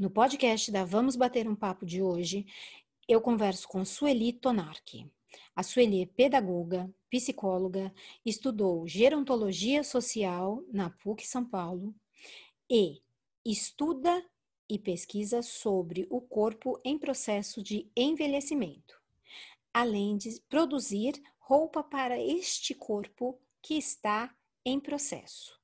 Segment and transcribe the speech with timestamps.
[0.00, 2.46] No podcast da Vamos Bater um Papo de hoje,
[3.06, 5.06] eu converso com Sueli Tonarque.
[5.54, 7.92] A Sueli é pedagoga, psicóloga,
[8.24, 11.94] estudou gerontologia social na PUC São Paulo
[12.70, 13.02] e
[13.44, 14.24] estuda
[14.66, 18.98] e pesquisa sobre o corpo em processo de envelhecimento,
[19.70, 25.60] além de produzir roupa para este corpo que está em processo.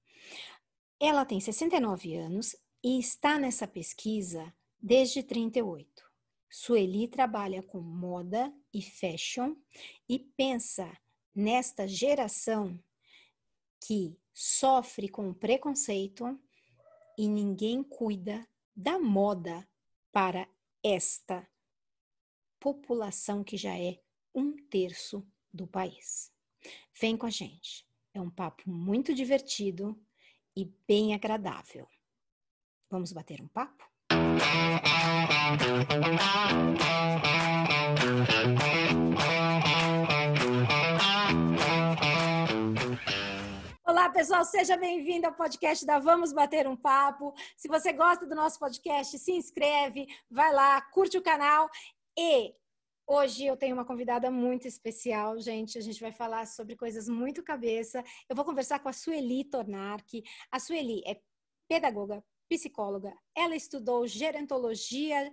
[1.01, 6.05] Ela tem 69 anos e está nessa pesquisa desde 38.
[6.49, 9.57] Sueli trabalha com moda e fashion
[10.09, 10.97] e pensa
[11.35, 12.83] nesta geração
[13.81, 16.39] que sofre com preconceito
[17.19, 19.67] e ninguém cuida da moda
[20.13, 20.49] para
[20.83, 21.47] esta
[22.61, 24.01] população que já é
[24.35, 26.33] um terço do país.
[26.99, 27.87] Vem com a gente.
[28.13, 29.99] É um papo muito divertido
[30.57, 31.87] e bem agradável.
[32.89, 33.85] Vamos bater um papo?
[43.85, 47.35] Olá, pessoal, seja bem-vindo ao podcast da Vamos Bater um Papo.
[47.57, 51.69] Se você gosta do nosso podcast, se inscreve, vai lá, curte o canal
[52.17, 52.55] e
[53.09, 55.79] Hoje eu tenho uma convidada muito especial, gente.
[55.79, 58.03] A gente vai falar sobre coisas muito cabeça.
[58.29, 60.25] Eu vou conversar com a Sueli Tornarque.
[60.51, 61.21] A Sueli é
[61.69, 63.13] pedagoga, psicóloga.
[63.35, 65.31] Ela estudou gerontologia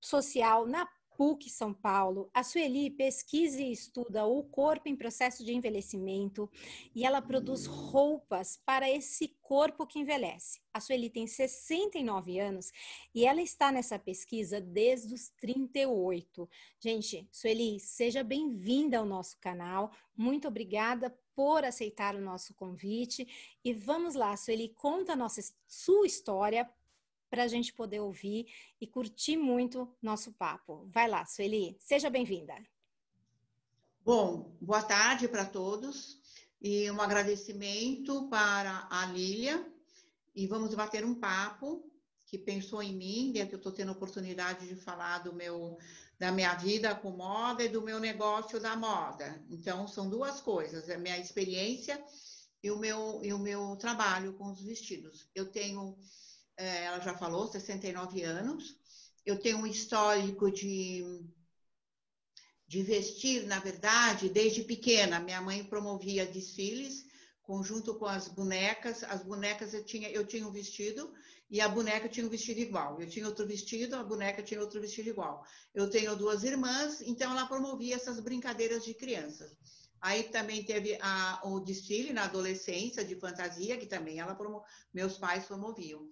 [0.00, 2.28] social na PUC São Paulo.
[2.34, 6.50] A Sueli pesquisa e estuda o corpo em processo de envelhecimento
[6.94, 10.60] e ela produz roupas para esse corpo que envelhece.
[10.72, 12.72] A Sueli tem 69 anos
[13.14, 16.48] e ela está nessa pesquisa desde os 38.
[16.80, 19.92] Gente, Sueli, seja bem-vinda ao nosso canal.
[20.16, 23.26] Muito obrigada por aceitar o nosso convite.
[23.64, 26.68] E vamos lá, Sueli, conta a nossa, sua história
[27.28, 28.46] para a gente poder ouvir
[28.80, 30.88] e curtir muito nosso papo.
[30.92, 32.54] Vai lá, Sueli, seja bem-vinda.
[34.04, 36.20] Bom, boa tarde para todos
[36.60, 39.66] e um agradecimento para a Lília
[40.34, 41.90] e vamos bater um papo
[42.26, 45.78] que pensou em mim, que eu estou tendo a oportunidade de falar do meu
[46.24, 49.44] da minha vida com moda e do meu negócio da moda.
[49.50, 52.02] Então são duas coisas, a minha experiência
[52.62, 55.28] e o meu e o meu trabalho com os vestidos.
[55.34, 55.94] Eu tenho
[56.56, 58.74] é, ela já falou, 69 anos.
[59.26, 61.04] Eu tenho um histórico de,
[62.66, 65.20] de vestir, na verdade, desde pequena.
[65.20, 67.04] Minha mãe promovia desfiles
[67.42, 69.02] conjunto com as bonecas.
[69.04, 71.12] As bonecas eu tinha, eu tinha um vestido
[71.50, 73.00] e a boneca tinha um vestido igual.
[73.00, 75.44] Eu tinha outro vestido, a boneca tinha outro vestido igual.
[75.74, 79.56] Eu tenho duas irmãs, então ela promovia essas brincadeiras de crianças.
[80.00, 84.62] Aí também teve a, o desfile na adolescência de fantasia, que também ela promo,
[84.92, 86.08] meus pais promoviam.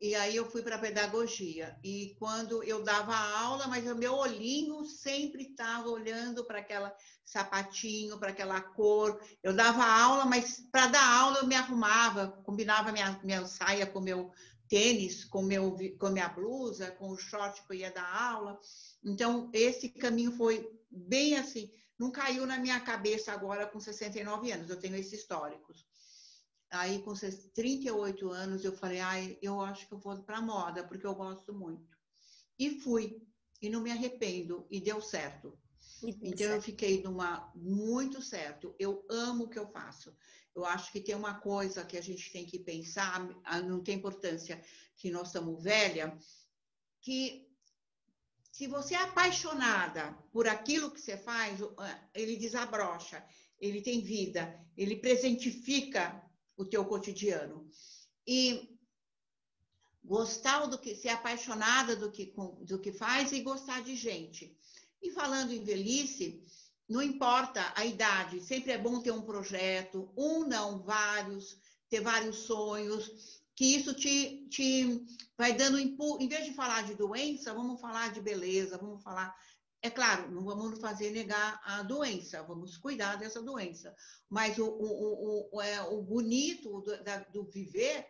[0.00, 1.76] E aí eu fui para pedagogia.
[1.82, 6.94] E quando eu dava aula, mas o meu olhinho sempre estava olhando para aquela
[7.24, 9.20] sapatinho, para aquela cor.
[9.42, 14.00] Eu dava aula, mas para dar aula eu me arrumava, combinava minha, minha saia com
[14.00, 14.30] meu
[14.68, 18.58] tênis, com meu com minha blusa, com o short que eu ia dar aula.
[19.04, 24.70] Então esse caminho foi bem assim, não caiu na minha cabeça agora com 69 anos.
[24.70, 25.84] Eu tenho esse históricos.
[26.70, 31.06] Aí, com 38 anos, eu falei, ai, eu acho que eu vou para moda, porque
[31.06, 31.96] eu gosto muito.
[32.58, 33.22] E fui,
[33.62, 35.58] e não me arrependo, e deu certo.
[36.02, 36.52] então, certo.
[36.52, 38.74] eu fiquei numa muito certo.
[38.78, 40.14] Eu amo o que eu faço.
[40.54, 43.26] Eu acho que tem uma coisa que a gente tem que pensar,
[43.64, 44.62] não tem importância
[44.96, 46.18] que nós estamos velha,
[47.00, 47.48] que
[48.50, 51.60] se você é apaixonada por aquilo que você faz,
[52.12, 53.24] ele desabrocha,
[53.60, 56.20] ele tem vida, ele presentifica
[56.56, 57.70] o teu cotidiano.
[58.26, 58.76] E
[60.02, 64.56] gostar do que, ser apaixonada do que, do que faz e gostar de gente.
[65.00, 66.42] E falando em velhice,
[66.88, 72.36] não importa a idade, sempre é bom ter um projeto, um não, vários, ter vários
[72.38, 75.04] sonhos, que isso te, te
[75.36, 76.22] vai dando impulso.
[76.22, 79.36] Em vez de falar de doença, vamos falar de beleza, vamos falar
[79.80, 83.94] é claro, não vamos fazer negar a doença, vamos cuidar dessa doença.
[84.28, 88.06] Mas o, o, o, é, o bonito do, da, do viver,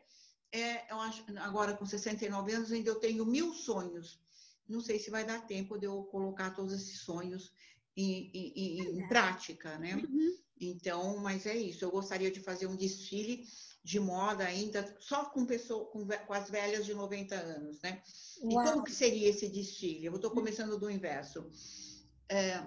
[0.50, 4.18] é, eu acho, agora com 69 anos, ainda eu tenho mil sonhos.
[4.66, 7.52] Não sei se vai dar tempo de eu colocar todos esses sonhos
[7.98, 9.96] em, em prática, né?
[9.96, 10.38] Uhum.
[10.60, 11.84] Então, mas é isso.
[11.84, 13.46] Eu gostaria de fazer um desfile
[13.82, 18.02] de moda ainda, só com, pessoa, com, com as velhas de 90 anos, né?
[18.42, 18.62] Uau.
[18.62, 20.06] E como que seria esse desfile?
[20.06, 21.50] Eu estou começando do inverso.
[22.28, 22.62] É,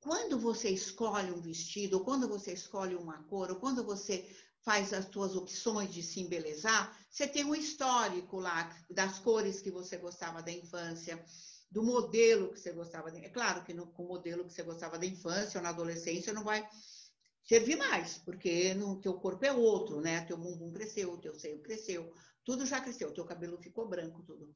[0.00, 4.28] quando você escolhe um vestido, ou quando você escolhe uma cor, ou quando você
[4.62, 9.70] faz as suas opções de se embelezar, você tem um histórico lá das cores que
[9.70, 11.24] você gostava da infância,
[11.72, 13.10] do modelo que você gostava.
[13.10, 13.18] De...
[13.24, 16.32] É claro que no, com o modelo que você gostava da infância ou na adolescência
[16.32, 16.68] não vai
[17.42, 20.20] servir mais, porque no teu corpo é outro, né?
[20.22, 22.12] Teu bumbum cresceu, teu seio cresceu,
[22.44, 24.54] tudo já cresceu, teu cabelo ficou branco, tudo.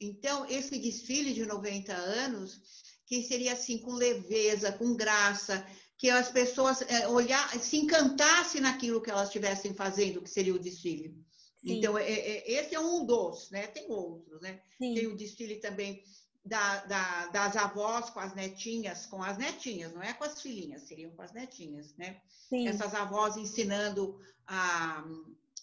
[0.00, 2.60] Então, esse desfile de 90 anos,
[3.06, 5.66] que seria assim, com leveza, com graça,
[5.96, 10.58] que as pessoas é, olhar, se encantassem naquilo que elas estivessem fazendo, que seria o
[10.58, 11.16] desfile.
[11.56, 11.78] Sim.
[11.78, 13.66] Então, é, é, esse é um dos, né?
[13.68, 14.60] Tem outros, né?
[14.76, 14.94] Sim.
[14.94, 16.02] Tem o desfile também
[16.46, 20.82] da, da, das avós com as netinhas, com as netinhas, não é com as filhinhas,
[20.82, 22.22] seriam com as netinhas, né?
[22.48, 22.68] Sim.
[22.68, 25.04] Essas avós ensinando a,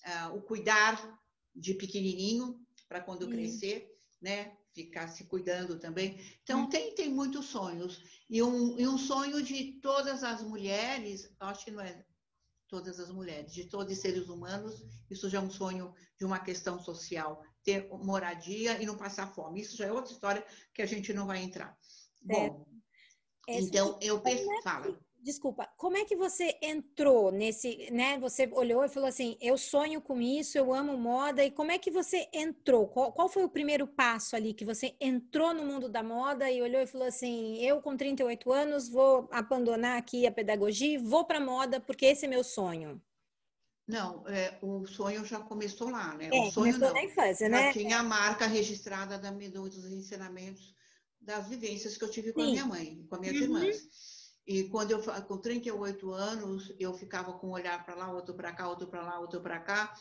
[0.03, 1.21] a, o cuidar
[1.55, 2.59] de pequenininho
[2.89, 4.57] para quando crescer, né?
[4.73, 6.19] Ficar se cuidando também.
[6.43, 8.03] Então, tem, tem muitos sonhos.
[8.29, 12.03] E um, e um sonho de todas as mulheres, acho que não é
[12.67, 16.39] todas as mulheres, de todos os seres humanos, isso já é um sonho de uma
[16.39, 19.61] questão social, ter moradia e não passar fome.
[19.61, 21.77] Isso já é outra história que a gente não vai entrar.
[22.21, 22.65] Bom,
[23.47, 23.59] é.
[23.59, 28.19] então eu penso, fala desculpa, como é que você entrou nesse, né?
[28.19, 31.43] Você olhou e falou assim: eu sonho com isso, eu amo moda.
[31.43, 32.87] E como é que você entrou?
[32.87, 36.61] Qual, qual, foi o primeiro passo ali que você entrou no mundo da moda e
[36.61, 41.39] olhou e falou assim: eu com 38 anos vou abandonar aqui a pedagogia vou para
[41.39, 43.01] moda porque esse é meu sonho?
[43.87, 46.29] Não, é, o sonho já começou lá, né?
[46.31, 46.93] É, o sonho não.
[46.93, 47.67] na infância, né?
[47.67, 50.73] Já tinha a marca registrada da, dos ensinamentos,
[51.19, 52.47] das vivências que eu tive com Sim.
[52.47, 53.43] a minha mãe, com as minhas uhum.
[53.43, 53.87] irmãs.
[54.45, 58.53] E quando eu, com 38 anos, eu ficava com um olhar para lá, outro para
[58.53, 59.93] cá, outro para lá, outro para cá.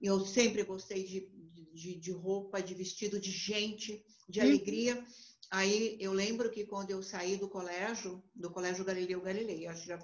[0.00, 1.28] E eu sempre gostei de,
[1.72, 4.42] de, de, roupa, de vestido, de gente, de hum.
[4.42, 5.04] alegria.
[5.50, 9.88] Aí eu lembro que quando eu saí do colégio, do Colégio Galileu Galilei, acho que
[9.88, 10.00] já,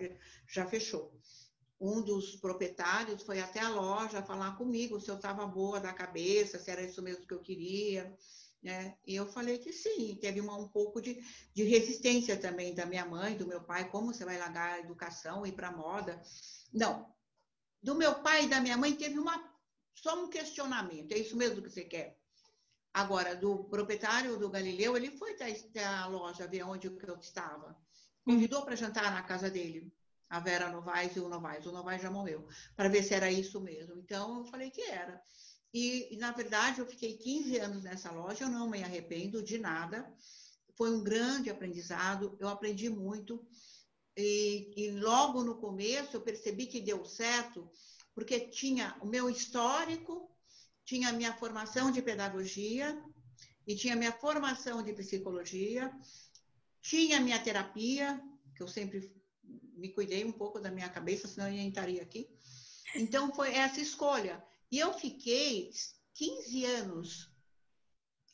[0.49, 1.13] já fechou.
[1.85, 6.57] Um dos proprietários foi até a loja falar comigo se eu estava boa da cabeça,
[6.57, 8.17] se era isso mesmo que eu queria.
[8.63, 8.97] Né?
[9.05, 11.21] E eu falei que sim, teve uma, um pouco de,
[11.53, 15.45] de resistência também da minha mãe, do meu pai, como você vai largar a educação
[15.45, 16.23] e ir para moda?
[16.73, 17.13] Não.
[17.83, 19.53] Do meu pai e da minha mãe teve uma,
[19.93, 22.17] só um questionamento, é isso mesmo que você quer?
[22.95, 27.77] Agora, do proprietário do Galileu, ele foi até a loja ver onde eu estava.
[28.25, 29.93] Convidou para jantar na casa dele,
[30.33, 31.67] a Vera Novaes e o Novaes.
[31.67, 33.99] O Novaes já morreu, para ver se era isso mesmo.
[33.99, 35.23] Então, eu falei que era.
[35.75, 40.11] E, na verdade, eu fiquei 15 anos nessa loja, eu não me arrependo de nada.
[40.75, 43.47] Foi um grande aprendizado, eu aprendi muito.
[44.17, 47.71] E, e logo no começo eu percebi que deu certo,
[48.15, 50.31] porque tinha o meu histórico,
[50.83, 53.03] tinha a minha formação de pedagogia
[53.67, 55.93] e tinha a minha formação de psicologia,
[56.81, 58.19] tinha a minha terapia,
[58.55, 59.22] que eu sempre
[59.75, 62.29] me cuidei um pouco da minha cabeça, senão eu estaria aqui.
[62.95, 64.43] Então foi essa escolha.
[64.71, 65.71] E eu fiquei
[66.15, 67.31] 15 anos.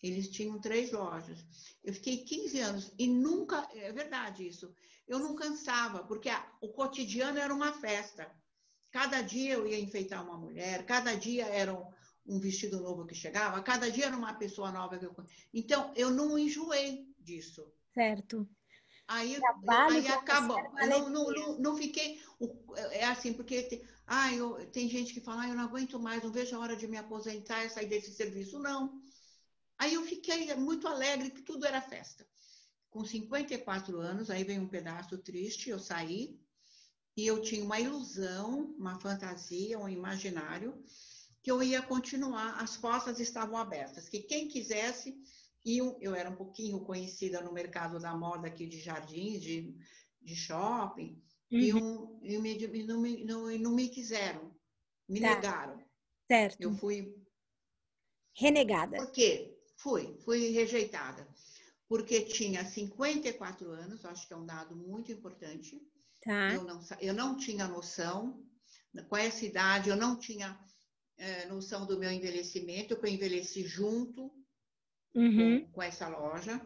[0.03, 1.45] Eles tinham três lojas.
[1.83, 4.73] Eu fiquei 15 anos e nunca, é verdade isso,
[5.07, 8.31] eu não cansava, porque a, o cotidiano era uma festa.
[8.91, 11.91] Cada dia eu ia enfeitar uma mulher, cada dia era um,
[12.27, 15.17] um vestido novo que chegava, cada dia era uma pessoa nova que eu.
[15.53, 17.73] Então, eu não enjoei disso.
[17.93, 18.49] Certo.
[19.09, 19.41] Aí,
[19.91, 20.59] aí acabou.
[20.79, 22.21] Eu não, não, não, não, fiquei.
[22.91, 26.31] É assim, porque ah, eu, tem gente que fala, ah, eu não aguento mais, não
[26.31, 28.59] vejo a hora de me aposentar e sair desse serviço.
[28.59, 29.01] Não.
[29.79, 32.27] Aí eu fiquei muito alegre que tudo era festa.
[32.91, 36.39] Com 54 anos, aí vem um pedaço triste, eu saí
[37.17, 40.85] e eu tinha uma ilusão, uma fantasia, um imaginário
[41.43, 45.17] que eu ia continuar, as portas estavam abertas, que quem quisesse
[45.69, 49.77] e eu era um pouquinho conhecida no mercado da moda aqui de jardins, de,
[50.23, 51.23] de shopping,
[51.53, 51.59] uhum.
[51.59, 54.51] e, um, e, me, e não, me, não, não me quiseram,
[55.07, 55.35] me tá.
[55.35, 55.85] negaram.
[56.27, 56.63] Certo.
[56.63, 57.15] Eu fui.
[58.35, 58.97] Renegada.
[58.97, 59.59] Por quê?
[59.77, 61.29] Fui, fui rejeitada.
[61.87, 65.79] Porque tinha 54 anos, acho que é um dado muito importante.
[66.23, 66.55] Tá.
[66.55, 68.43] Eu, não, eu não tinha noção,
[69.07, 70.59] com essa idade, eu não tinha
[71.19, 74.33] é, noção do meu envelhecimento, eu envelheci junto
[75.15, 75.65] uhum.
[75.67, 76.61] com, com, essa loja.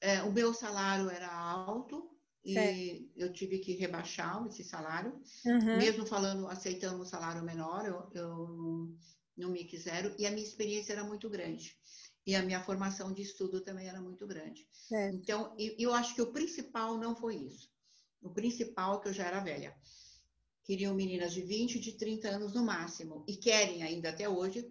[0.00, 2.10] É, o meu salário era alto
[2.44, 3.10] e certo.
[3.16, 5.18] eu tive que rebaixar esse salário.
[5.46, 5.78] Uhum.
[5.78, 8.96] Mesmo falando, aceitando um salário menor, eu, eu não,
[9.36, 10.14] não me quiseram.
[10.18, 11.76] E a minha experiência era muito grande.
[12.26, 14.66] E a minha formação de estudo também era muito grande.
[14.72, 15.16] Certo.
[15.16, 17.70] Então, eu acho que o principal não foi isso.
[18.22, 19.74] O principal é que eu já era velha.
[20.64, 23.24] Queriam meninas de 20, de 30 anos no máximo.
[23.28, 24.66] E querem ainda até hoje.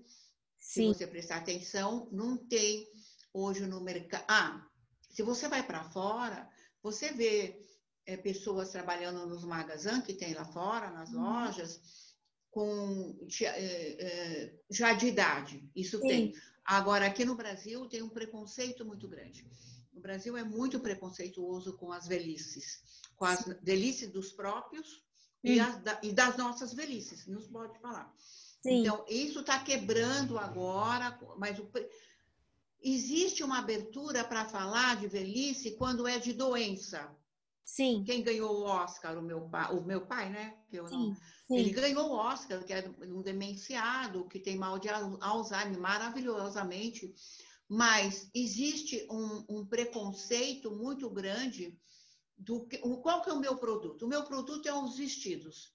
[0.63, 0.93] Sim.
[0.93, 2.87] Se você prestar atenção, não tem
[3.33, 4.23] hoje no mercado.
[4.29, 4.65] Ah,
[5.09, 6.49] se você vai para fora,
[6.81, 7.61] você vê
[8.05, 11.21] é, pessoas trabalhando nos magazines que tem lá fora, nas uhum.
[11.21, 11.81] lojas,
[12.49, 15.69] com é, já de idade.
[15.75, 16.07] Isso Sim.
[16.07, 16.33] tem.
[16.63, 19.45] Agora, aqui no Brasil, tem um preconceito muito grande.
[19.93, 22.81] O Brasil é muito preconceituoso com as velhices,
[23.17, 25.03] com as velhices dos próprios
[25.43, 28.11] e, as, e, das nossas velhices, não se pode falar.
[28.63, 28.79] Sim.
[28.79, 31.69] Então, isso está quebrando agora, mas o,
[32.81, 37.13] existe uma abertura para falar de velhice quando é de doença.
[37.65, 38.03] Sim.
[38.05, 40.57] Quem ganhou o Oscar, o meu pai, o meu pai né?
[40.69, 41.57] Que eu sim, não, sim.
[41.57, 47.13] Ele ganhou o Oscar, que é um demenciado, que tem mal de Alzheimer, maravilhosamente.
[47.67, 51.77] Mas existe um, um preconceito muito grande
[52.37, 54.05] do que, qual que é o meu produto?
[54.05, 55.72] O meu produto é os vestidos.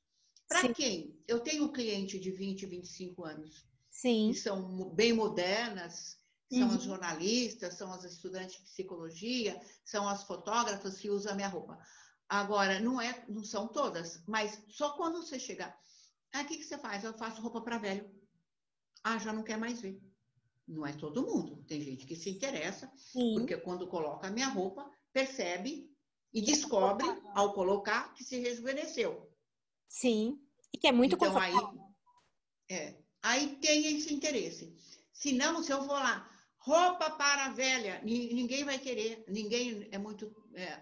[0.48, 1.22] Para quem?
[1.28, 3.66] Eu tenho um cliente de 20, 25 anos.
[3.90, 4.30] Sim.
[4.32, 6.18] Que são bem modernas,
[6.50, 6.74] são uhum.
[6.74, 11.78] as jornalistas, são as estudantes de psicologia, são as fotógrafas que usam a minha roupa.
[12.28, 15.78] Agora, não, é, não são todas, mas só quando você chegar.
[16.32, 17.04] Ah, o que, que você faz?
[17.04, 18.10] Eu faço roupa para velho.
[19.02, 20.00] Ah, já não quer mais ver.
[20.66, 21.64] Não é todo mundo.
[21.66, 23.34] Tem gente que se interessa, Sim.
[23.34, 25.90] porque quando coloca a minha roupa, percebe
[26.32, 29.27] e descobre, ao colocar, que se rejuvenesceu.
[29.88, 30.38] Sim,
[30.72, 31.54] e que é muito então, aí,
[32.70, 34.76] é, aí tem esse interesse.
[35.12, 40.32] Se não, se eu vou lá, roupa para velha, ninguém vai querer, ninguém é muito,
[40.54, 40.80] é,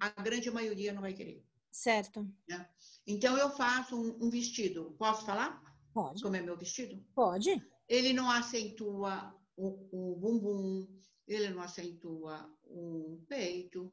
[0.00, 1.44] a grande maioria não vai querer.
[1.70, 2.28] Certo.
[2.48, 2.68] Né?
[3.06, 5.62] Então eu faço um, um, vestido, posso falar?
[5.94, 6.22] Pode.
[6.22, 7.02] Como é meu vestido?
[7.14, 7.62] Pode.
[7.88, 10.88] Ele não acentua o, o bumbum,
[11.26, 13.92] ele não acentua o peito,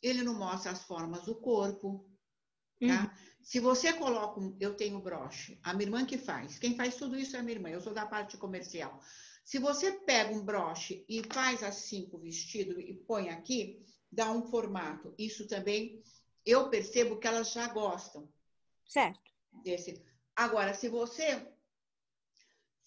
[0.00, 2.08] ele não mostra as formas do corpo,
[2.80, 3.02] tá?
[3.02, 3.35] Uhum.
[3.46, 7.16] Se você coloca, um, eu tenho broche, a minha irmã que faz, quem faz tudo
[7.16, 9.00] isso é a minha irmã, eu sou da parte comercial.
[9.44, 14.32] Se você pega um broche e faz assim com o vestido e põe aqui, dá
[14.32, 15.14] um formato.
[15.16, 16.02] Isso também
[16.44, 18.28] eu percebo que elas já gostam.
[18.84, 19.30] Certo.
[19.62, 20.02] Desse.
[20.34, 21.40] Agora, se você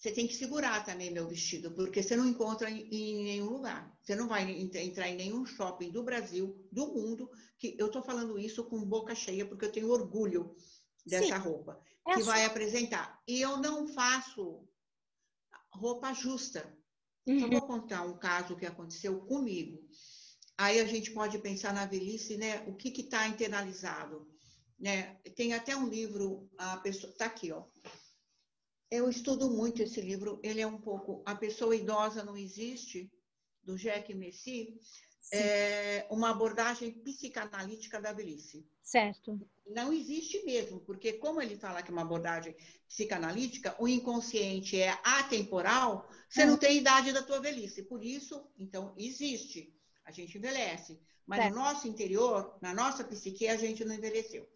[0.00, 3.94] você tem que segurar também meu vestido, porque você não encontra em, em nenhum lugar.
[4.00, 8.38] Você não vai entrar em nenhum shopping do Brasil, do mundo, que eu estou falando
[8.38, 10.56] isso com boca cheia, porque eu tenho orgulho
[11.04, 11.42] dessa Sim.
[11.42, 11.78] roupa,
[12.08, 12.22] é que assim.
[12.24, 13.20] vai apresentar.
[13.28, 14.66] E eu não faço
[15.70, 16.74] roupa justa.
[17.26, 17.40] Uhum.
[17.40, 19.86] Só vou contar um caso que aconteceu comigo.
[20.56, 22.64] Aí a gente pode pensar na velhice, né?
[22.66, 24.26] O que está internalizado,
[24.78, 25.16] né?
[25.36, 27.64] Tem até um livro, a pessoa está aqui, ó.
[28.90, 30.40] Eu estudo muito esse livro.
[30.42, 33.10] Ele é um pouco A Pessoa Idosa Não Existe,
[33.62, 34.80] do Jack Messi,
[35.32, 38.66] é uma abordagem psicanalítica da velhice.
[38.82, 39.40] Certo.
[39.66, 42.56] Não existe mesmo, porque como ele fala que é uma abordagem
[42.88, 47.84] psicanalítica, o inconsciente é atemporal, você não tem idade da tua velhice.
[47.84, 49.72] Por isso, então, existe.
[50.04, 50.98] A gente envelhece.
[51.24, 51.54] Mas certo.
[51.54, 54.48] no nosso interior, na nossa psique, a gente não envelheceu.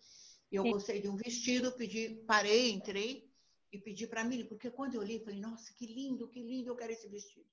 [0.51, 0.71] Eu Sim.
[0.73, 3.31] gostei de um vestido, pedi, parei, entrei,
[3.75, 6.77] e pedi para mim, porque quando eu li, falei, nossa, que lindo, que lindo, eu
[6.77, 7.47] quero esse vestido.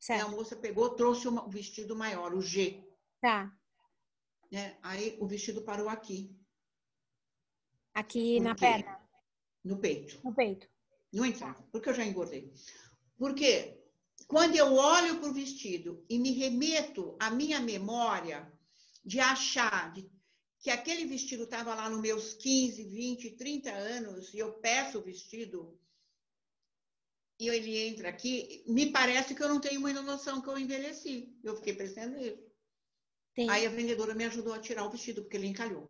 [0.00, 0.20] Certo.
[0.20, 2.82] E a moça pegou, trouxe o vestido maior, o G.
[3.20, 3.54] Tá.
[4.50, 4.78] Né?
[4.82, 6.34] Aí o vestido parou aqui.
[7.92, 8.98] Aqui na perna?
[9.62, 10.18] No peito.
[10.24, 10.66] No peito.
[11.12, 12.50] Não entrava, porque eu já engordei.
[13.18, 13.78] Porque
[14.26, 18.50] quando eu olho para o vestido e me remeto à minha memória
[19.04, 20.08] de achar, de
[20.60, 25.02] que aquele vestido estava lá nos meus 15, 20, 30 anos e eu peço o
[25.02, 25.78] vestido
[27.40, 31.32] e ele entra aqui, me parece que eu não tenho muita noção que eu envelheci.
[31.44, 32.48] Eu fiquei pensando nisso.
[33.48, 35.88] Aí a vendedora me ajudou a tirar o vestido, porque ele encalhou.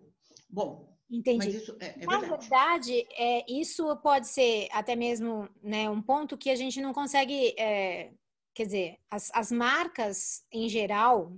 [0.51, 1.39] Bom, Entendi.
[1.39, 6.03] Mas isso é, é Na verdade, verdade é, isso pode ser até mesmo né, um
[6.03, 7.55] ponto que a gente não consegue.
[7.59, 8.13] É,
[8.55, 11.33] quer dizer, as, as marcas em geral,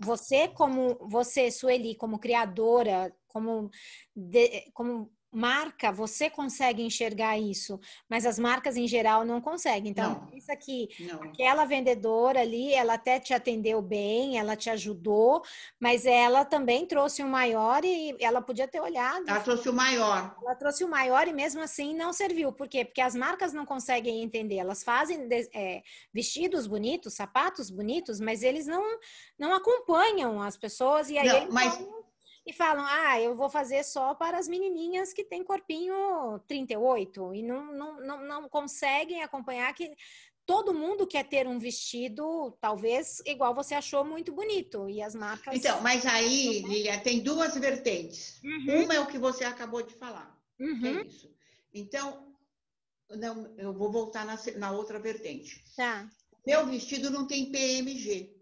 [0.00, 3.70] você como você, Sueli, como criadora, como,
[4.16, 9.90] de, como marca, você consegue enxergar isso, mas as marcas em geral não conseguem.
[9.90, 11.22] Então, não, pensa que não.
[11.22, 15.42] aquela vendedora ali, ela até te atendeu bem, ela te ajudou,
[15.78, 19.28] mas ela também trouxe o um maior e ela podia ter olhado.
[19.28, 20.36] Ela trouxe o maior.
[20.42, 22.52] Ela trouxe o maior e mesmo assim não serviu.
[22.52, 22.84] Por quê?
[22.84, 24.56] Porque as marcas não conseguem entender.
[24.56, 25.82] Elas fazem é,
[26.12, 28.98] vestidos bonitos, sapatos bonitos, mas eles não,
[29.38, 31.76] não acompanham as pessoas e aí não, mas...
[31.76, 31.99] Vão
[32.50, 37.42] e falam: ah, eu vou fazer só para as menininhas que têm corpinho 38 e
[37.42, 39.90] não, não, não, não conseguem acompanhar que
[40.44, 44.88] todo mundo quer ter um vestido, talvez igual você achou muito bonito.
[44.88, 45.54] E as marcas.
[45.54, 48.40] Então, mas aí, Lilia, tem duas vertentes.
[48.42, 48.84] Uhum.
[48.84, 50.36] Uma é o que você acabou de falar.
[50.58, 50.98] Uhum.
[50.98, 51.32] É isso.
[51.72, 52.34] Então,
[53.10, 55.64] não, eu vou voltar na, na outra vertente.
[55.76, 56.10] Tá.
[56.44, 58.36] Meu vestido não tem PMG.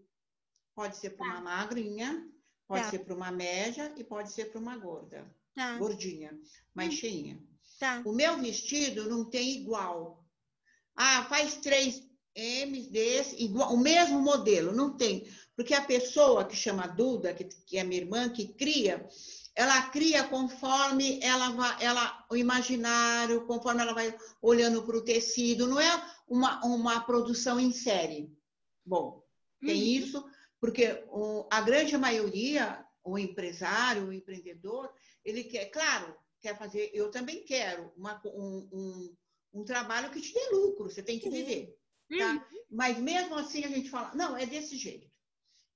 [0.73, 1.33] Pode ser para tá.
[1.33, 2.27] uma magrinha,
[2.69, 2.89] Pode tá.
[2.91, 5.25] ser para uma média e pode ser para uma gorda.
[5.55, 5.75] tá.
[5.79, 6.39] gordinha,
[6.73, 6.97] mais hum.
[6.97, 7.43] cheinha.
[7.79, 8.03] Tá.
[8.05, 10.23] O meu vestido não tem igual.
[10.95, 15.27] Ah, faz três M's desse, igual, o mesmo modelo, não tem.
[15.55, 19.05] Porque a pessoa que chama Duda, que, que é minha irmã, que cria,
[19.55, 25.67] ela cria conforme ela vai, ela, o imaginário, conforme ela vai olhando para o tecido,
[25.67, 28.31] não é uma, uma produção em série.
[28.85, 29.23] Bom,
[29.59, 30.05] tem uhum.
[30.05, 30.25] isso,
[30.59, 37.09] porque o, a grande maioria, o empresário, o empreendedor, ele quer, claro, quer fazer, eu
[37.11, 39.15] também quero uma, um, um,
[39.53, 41.77] um trabalho que te dê lucro, você tem que viver.
[42.17, 42.33] Tá?
[42.33, 42.63] Uhum.
[42.71, 45.09] Mas mesmo assim a gente fala, não, é desse jeito.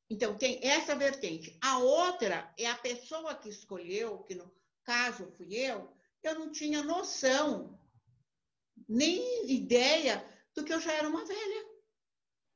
[0.09, 1.57] Então, tem essa vertente.
[1.61, 6.83] A outra é a pessoa que escolheu, que no caso fui eu, eu não tinha
[6.83, 7.79] noção,
[8.87, 10.23] nem ideia
[10.55, 11.65] do que eu já era uma velha.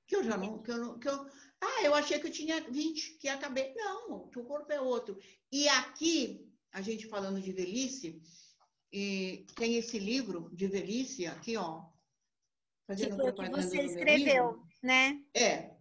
[0.05, 0.61] Que eu já não.
[0.61, 1.25] Que eu, não, que eu,
[1.61, 3.73] ah, eu achei que eu tinha 20, que acabei.
[3.75, 5.17] Não, que o corpo é outro.
[5.51, 8.21] E aqui, a gente falando de velhice,
[8.91, 11.83] e tem esse livro de velhice aqui, ó.
[12.85, 15.21] Fazendo tipo, que você escreveu, né?
[15.33, 15.77] É,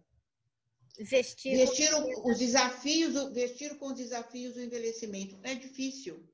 [0.99, 1.89] Vestir, vestir
[2.23, 6.27] os desafios, vestir com os desafios do envelhecimento é difícil,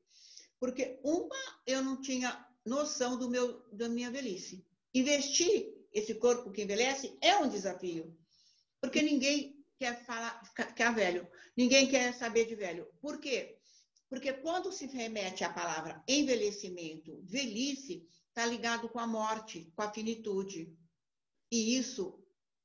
[0.58, 1.36] porque uma
[1.68, 4.66] eu não tinha noção do meu da minha velhice.
[4.94, 8.18] E vestir esse corpo que envelhece é um desafio,
[8.84, 10.42] porque ninguém quer falar
[10.76, 11.26] quer velho,
[11.56, 12.86] ninguém quer saber de velho.
[13.00, 13.58] Por quê?
[14.10, 19.90] Porque quando se remete à palavra envelhecimento, velhice está ligado com a morte, com a
[19.90, 20.76] finitude.
[21.50, 22.22] E isso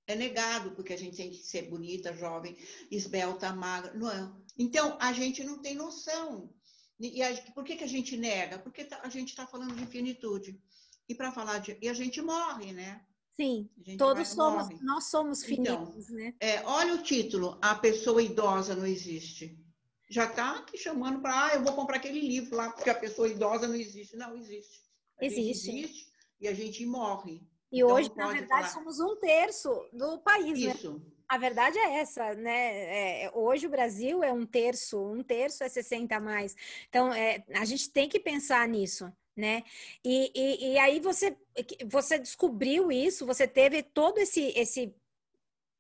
[0.09, 2.57] é negado, porque a gente tem que ser bonita, jovem,
[2.91, 3.95] esbelta, magra.
[3.95, 4.33] Não é.
[4.59, 6.53] Então, a gente não tem noção.
[6.99, 8.59] E a, por que, que a gente nega?
[8.59, 10.61] Porque tá, a gente está falando de finitude.
[11.09, 11.79] E para falar de.
[11.81, 13.07] E a gente morre, né?
[13.41, 14.83] Sim, todos somos, morre.
[14.83, 16.35] nós somos então, finitos, então, né?
[16.41, 19.57] É, olha o título, A Pessoa Idosa Não Existe.
[20.11, 23.29] Já está aqui chamando para, ah, eu vou comprar aquele livro lá, porque a pessoa
[23.29, 24.17] idosa não existe.
[24.17, 24.81] Não, existe.
[25.21, 25.71] A existe.
[25.71, 26.09] existe
[26.41, 27.43] e a gente morre.
[27.71, 28.69] E então, hoje, na verdade, falar...
[28.69, 30.73] somos um terço do país, né?
[30.75, 30.95] Isso.
[30.95, 31.01] Né?
[31.29, 33.25] A verdade é essa, né?
[33.25, 36.57] É, hoje o Brasil é um terço, um terço é 60 a mais.
[36.89, 39.63] Então, é, a gente tem que pensar nisso, né?
[40.05, 41.37] E, e, e, aí você,
[41.87, 44.93] você descobriu isso, você teve todo esse, esse,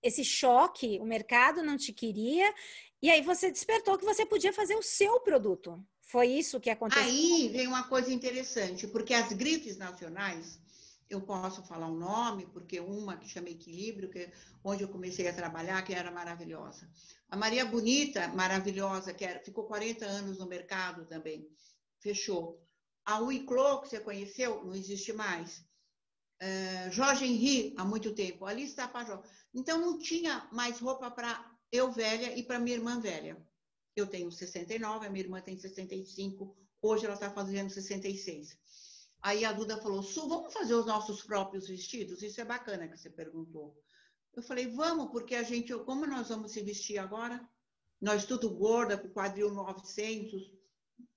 [0.00, 2.54] esse choque, o mercado não te queria,
[3.02, 5.84] e aí você despertou que você podia fazer o seu produto.
[6.00, 7.02] Foi isso que aconteceu?
[7.02, 10.60] Aí vem uma coisa interessante, porque as grifes nacionais
[11.10, 14.30] eu posso falar um nome, porque uma que chama Equilíbrio, que
[14.62, 16.88] onde eu comecei a trabalhar, que era maravilhosa.
[17.28, 21.48] A Maria Bonita, maravilhosa, que era, ficou 40 anos no mercado também,
[21.98, 22.62] fechou.
[23.08, 25.64] A Uiclo, que você conheceu, não existe mais.
[26.42, 28.44] Uh, Jorge Henri, há muito tempo.
[28.44, 29.22] Ali está a Pajó.
[29.54, 33.42] Então, não tinha mais roupa para eu velha e para minha irmã velha.
[33.96, 38.58] Eu tenho 69, a minha irmã tem 65, hoje ela está fazendo 66.
[39.22, 42.22] Aí a Duda falou: Su, vamos fazer os nossos próprios vestidos?
[42.22, 43.74] Isso é bacana que você perguntou.
[44.36, 47.40] Eu falei: vamos, porque a gente, como nós vamos se vestir agora?
[47.98, 50.57] Nós tudo gorda, com quadril 900.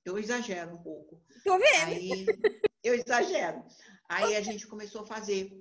[0.04, 1.22] Eu exagero um pouco.
[1.44, 1.88] Tô vendo.
[1.88, 2.26] Aí,
[2.84, 3.64] eu exagero.
[4.10, 5.52] Aí a gente começou a fazer.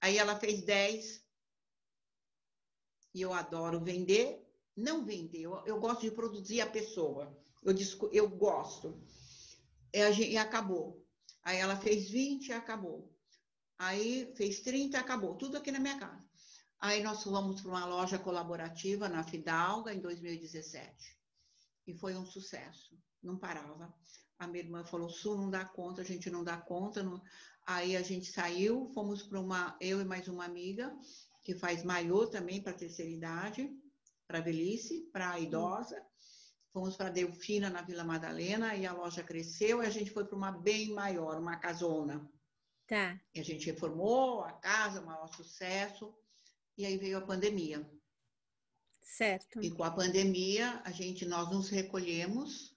[0.00, 1.22] Aí ela fez 10.
[3.14, 4.46] E eu adoro vender.
[4.76, 7.36] Não vender, eu, eu gosto de produzir a pessoa.
[7.62, 7.74] Eu,
[8.12, 9.02] eu gosto.
[9.92, 9.98] E,
[10.32, 11.04] e acabou.
[11.42, 13.12] Aí ela fez 20 e acabou.
[13.78, 15.36] Aí fez 30 e acabou.
[15.36, 16.28] Tudo aqui na minha casa.
[16.78, 21.18] Aí nós fomos para uma loja colaborativa na Fidalga em 2017.
[21.86, 22.96] E foi um sucesso.
[23.22, 23.94] Não parava.
[24.38, 27.02] A minha irmã falou: Su, não dá conta, a gente não dá conta.
[27.02, 27.22] Não...
[27.66, 30.94] Aí a gente saiu, fomos para uma, eu e mais uma amiga,
[31.42, 33.70] que faz maiô também para terceira idade,
[34.26, 36.02] para velhice, para idosa.
[36.72, 40.36] Fomos para Delfina, na Vila Madalena, e a loja cresceu e a gente foi para
[40.36, 42.30] uma bem maior, uma casona.
[42.86, 43.20] Tá.
[43.34, 46.14] E a gente reformou a casa, um maior sucesso,
[46.78, 47.88] e aí veio a pandemia.
[49.02, 49.60] Certo.
[49.62, 52.69] E com a pandemia, a gente, nós nos recolhemos.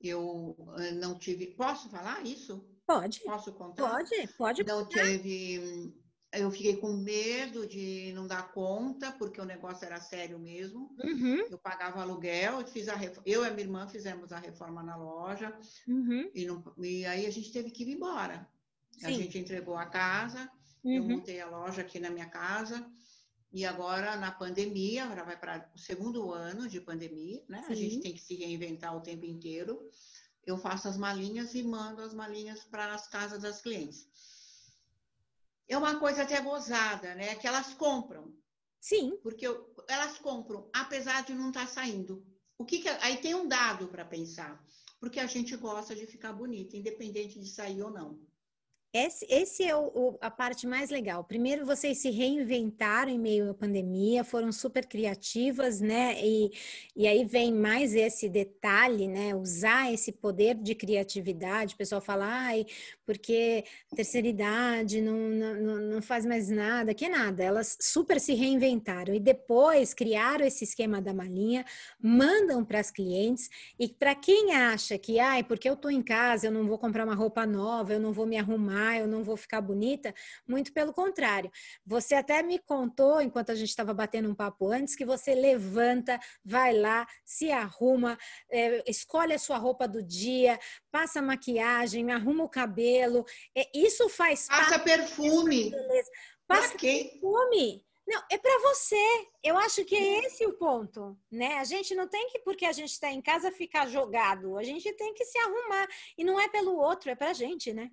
[0.00, 1.46] Eu eh, não tive.
[1.48, 2.64] Posso falar isso?
[2.86, 3.20] Pode.
[3.20, 3.88] Posso contar?
[3.88, 4.64] Pode, pode.
[4.64, 5.94] Não teve
[6.36, 10.94] eu fiquei com medo de não dar conta, porque o negócio era sério mesmo.
[11.02, 11.46] Uhum.
[11.50, 15.56] Eu pagava aluguel, fiz a eu e a minha irmã fizemos a reforma na loja,
[15.86, 16.30] uhum.
[16.34, 18.48] e, não, e, aí a gente teve que ir embora.
[18.98, 19.06] Sim.
[19.06, 20.50] A gente entregou a casa,
[20.82, 20.92] uhum.
[20.92, 22.84] eu montei a loja aqui na minha casa,
[23.54, 27.62] e agora na pandemia, agora vai para o segundo ano de pandemia, né?
[27.66, 27.72] Sim.
[27.72, 29.88] A gente tem que se reinventar o tempo inteiro.
[30.44, 34.06] Eu faço as malinhas e mando as malinhas para as casas das clientes
[35.68, 37.34] é uma coisa até gozada, né?
[37.36, 38.34] Que elas compram.
[38.80, 39.18] Sim.
[39.22, 42.24] Porque eu, elas compram, apesar de não estar tá saindo.
[42.58, 44.62] O que, que aí tem um dado para pensar.
[45.00, 48.18] porque a gente gosta de ficar bonita, independente de sair ou não.
[48.96, 51.24] Esse, esse é o, o, a parte mais legal.
[51.24, 56.24] Primeiro, vocês se reinventaram em meio à pandemia, foram super criativas, né?
[56.24, 56.52] E,
[56.94, 59.34] e aí vem mais esse detalhe, né?
[59.34, 61.74] Usar esse poder de criatividade.
[61.74, 62.66] O pessoal fala, ai,
[63.04, 63.64] porque
[63.96, 67.42] terceira idade não, não, não faz mais nada, que nada.
[67.42, 71.64] Elas super se reinventaram e depois criaram esse esquema da malinha,
[72.00, 73.50] mandam para as clientes.
[73.76, 77.04] E para quem acha que, ai, porque eu estou em casa, eu não vou comprar
[77.04, 80.14] uma roupa nova, eu não vou me arrumar ah, eu não vou ficar bonita.
[80.46, 81.50] Muito pelo contrário.
[81.86, 86.18] Você até me contou, enquanto a gente estava batendo um papo antes, que você levanta,
[86.44, 88.18] vai lá, se arruma,
[88.50, 90.58] é, escolhe a sua roupa do dia,
[90.90, 93.24] passa maquiagem, arruma o cabelo.
[93.54, 95.72] É, isso faz Passa perfume.
[96.46, 97.84] Passa perfume.
[98.06, 99.28] Não, é para você.
[99.42, 101.58] Eu acho que é esse o ponto, né?
[101.58, 104.58] A gente não tem que, porque a gente está em casa, ficar jogado.
[104.58, 105.88] A gente tem que se arrumar.
[106.16, 107.90] E não é pelo outro, é para a gente, né?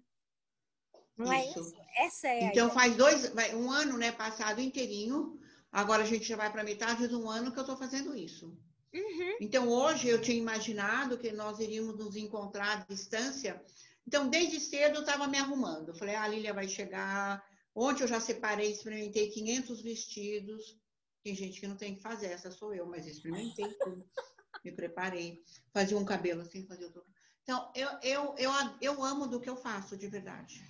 [1.17, 1.59] Não é isso.
[1.59, 1.75] é isso?
[1.97, 5.39] Essa é Então faz dois, um ano, né, passado inteirinho.
[5.71, 8.57] Agora a gente já vai para metade de um ano que eu estou fazendo isso.
[8.93, 9.37] Uhum.
[9.39, 13.61] Então hoje eu tinha imaginado que nós iríamos nos encontrar à distância.
[14.05, 15.89] Então desde cedo eu estava me arrumando.
[15.89, 17.43] Eu falei, ah, a Lília vai chegar.
[17.73, 20.77] Ontem eu já separei, experimentei 500 vestidos.
[21.23, 24.03] Tem gente que não tem que fazer, essa sou eu, mas experimentei tudo.
[24.63, 25.41] me preparei.
[25.73, 27.03] Fazia um cabelo assim, fazia outro.
[27.43, 30.63] Então, eu, eu, eu, eu amo do que eu faço, de verdade.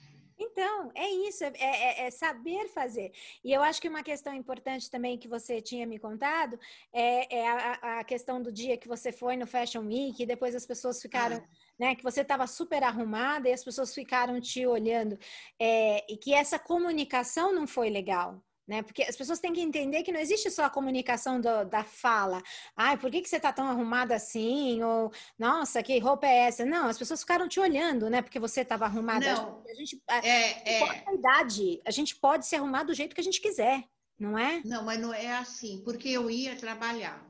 [0.44, 3.12] Então, é isso, é, é, é, saber fazer.
[3.44, 6.60] E eu acho que uma questão importante também que você tinha me contado
[6.92, 10.56] é, é a, a, questão do dia que você foi no Fashion Week e depois
[10.56, 11.48] as pessoas ficaram, ah.
[11.80, 15.16] né, que você estava super arrumada e as pessoas ficaram te olhando.
[15.60, 18.82] É, e que essa comunicação não foi legal né?
[18.82, 22.42] Porque as pessoas têm que entender que não existe só a comunicação do, da fala.
[22.74, 24.82] Ai, por que, que você tá tão arrumada assim?
[24.82, 26.64] Ou, nossa, que roupa é essa?
[26.64, 28.22] Não, as pessoas ficaram te olhando, né?
[28.22, 29.34] Porque você estava arrumada.
[29.34, 31.04] Não, a gente, a, é, é...
[31.06, 33.84] a idade, a gente pode se arrumar do jeito que a gente quiser,
[34.18, 34.62] não é?
[34.64, 37.30] Não, mas não é assim, porque eu ia trabalhar.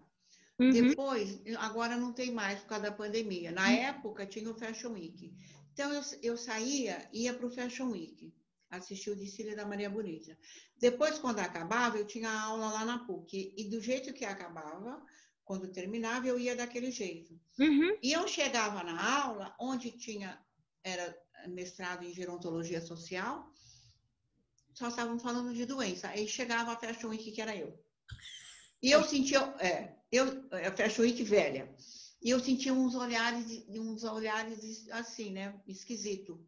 [0.60, 0.70] Uhum.
[0.70, 3.52] Depois, agora não tem mais por causa da pandemia.
[3.52, 3.78] Na uhum.
[3.78, 5.34] época tinha o Fashion Week.
[5.74, 8.32] Então eu, eu saía, ia para o Fashion Week
[8.72, 10.38] assistir o desfile da Maria Bonita.
[10.78, 13.54] Depois, quando acabava, eu tinha aula lá na PUC.
[13.58, 15.06] E do jeito que acabava,
[15.44, 17.38] quando terminava, eu ia daquele jeito.
[17.60, 17.98] Uhum.
[18.02, 20.42] E eu chegava na aula, onde tinha,
[20.84, 21.16] era
[21.48, 23.52] mestrado em gerontologia social,
[24.74, 26.08] só estavam falando de doença.
[26.08, 27.78] Aí chegava a Fashion Week, que era eu.
[28.82, 31.76] E eu sentia, é, eu, a é, Fashion Week velha.
[32.22, 36.44] E eu sentia uns olhares, uns olhares assim, né, esquisito.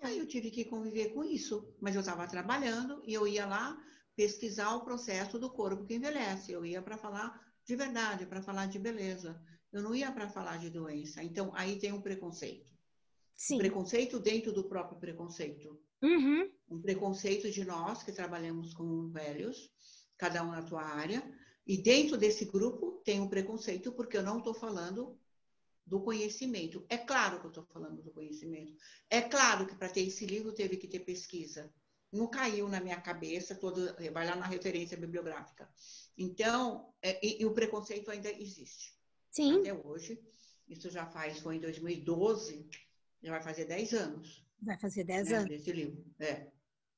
[0.00, 3.76] Aí eu tive que conviver com isso, mas eu estava trabalhando e eu ia lá
[4.14, 6.52] pesquisar o processo do corpo que envelhece.
[6.52, 9.40] Eu ia para falar de verdade, para falar de beleza.
[9.72, 11.22] Eu não ia para falar de doença.
[11.22, 12.72] Então, aí tem um preconceito.
[13.36, 13.56] Sim.
[13.56, 15.78] Um preconceito dentro do próprio preconceito.
[16.02, 16.50] Uhum.
[16.70, 19.70] Um preconceito de nós que trabalhamos com velhos,
[20.16, 21.22] cada um na tua área.
[21.66, 25.18] E dentro desse grupo tem um preconceito, porque eu não estou falando
[25.88, 26.84] do conhecimento.
[26.88, 28.74] É claro que eu estou falando do conhecimento.
[29.08, 31.72] É claro que para ter esse livro teve que ter pesquisa.
[32.12, 35.68] Não caiu na minha cabeça, todo, vai lá na referência bibliográfica.
[36.16, 38.94] Então, é, e, e, o preconceito ainda existe.
[39.30, 39.60] Sim.
[39.60, 40.20] Até hoje.
[40.68, 42.68] Isso já faz, foi em 2012,
[43.22, 44.44] já vai fazer 10 anos.
[44.60, 45.50] Vai fazer 10 né, anos.
[45.50, 46.04] Esse livro.
[46.18, 46.48] É.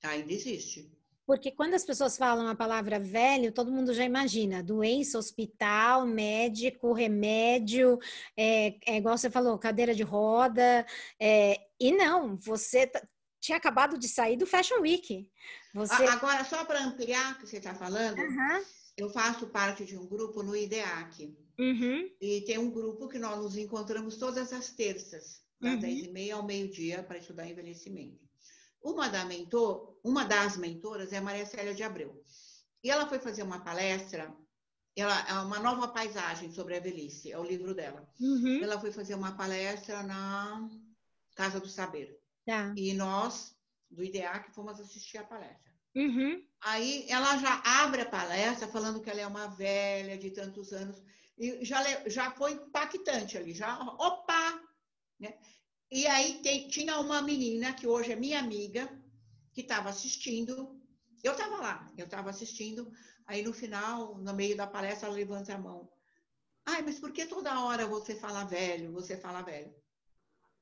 [0.02, 0.90] Ainda existe.
[1.30, 6.92] Porque quando as pessoas falam a palavra velho, todo mundo já imagina doença, hospital, médico,
[6.92, 8.00] remédio,
[8.36, 10.84] é, é igual você falou, cadeira de roda.
[11.20, 12.90] É, e não, você
[13.38, 15.30] tinha acabado de sair do Fashion Week.
[15.72, 16.02] Você...
[16.02, 18.64] Agora, só para ampliar o que você está falando, uhum.
[18.96, 21.32] eu faço parte de um grupo no IDEAC.
[21.60, 22.10] Uhum.
[22.20, 25.80] E tem um grupo que nós nos encontramos todas as terças, das uhum.
[25.80, 28.29] 10h30 ao meio-dia, para estudar envelhecimento.
[28.82, 32.24] Uma, da mentor, uma das mentoras é a Maria Célia de Abreu.
[32.82, 34.34] E ela foi fazer uma palestra,
[34.96, 38.08] ela é uma nova paisagem sobre a velhice, é o livro dela.
[38.18, 38.62] Uhum.
[38.62, 40.68] Ela foi fazer uma palestra na
[41.34, 42.18] Casa do Saber.
[42.46, 42.72] Tá.
[42.76, 43.54] E nós,
[43.90, 45.70] do IDEAC, fomos assistir a palestra.
[45.94, 46.42] Uhum.
[46.62, 51.02] Aí ela já abre a palestra falando que ela é uma velha de tantos anos.
[51.36, 54.60] E já, já foi impactante ali, já, opa!
[55.18, 55.38] Né?
[55.90, 58.88] E aí tem, tinha uma menina que hoje é minha amiga,
[59.52, 60.80] que estava assistindo.
[61.22, 62.90] Eu estava lá, eu estava assistindo.
[63.26, 65.90] Aí no final, no meio da palestra, ela levanta a mão.
[66.64, 69.74] Ai, mas por que toda hora você fala velho, você fala velho?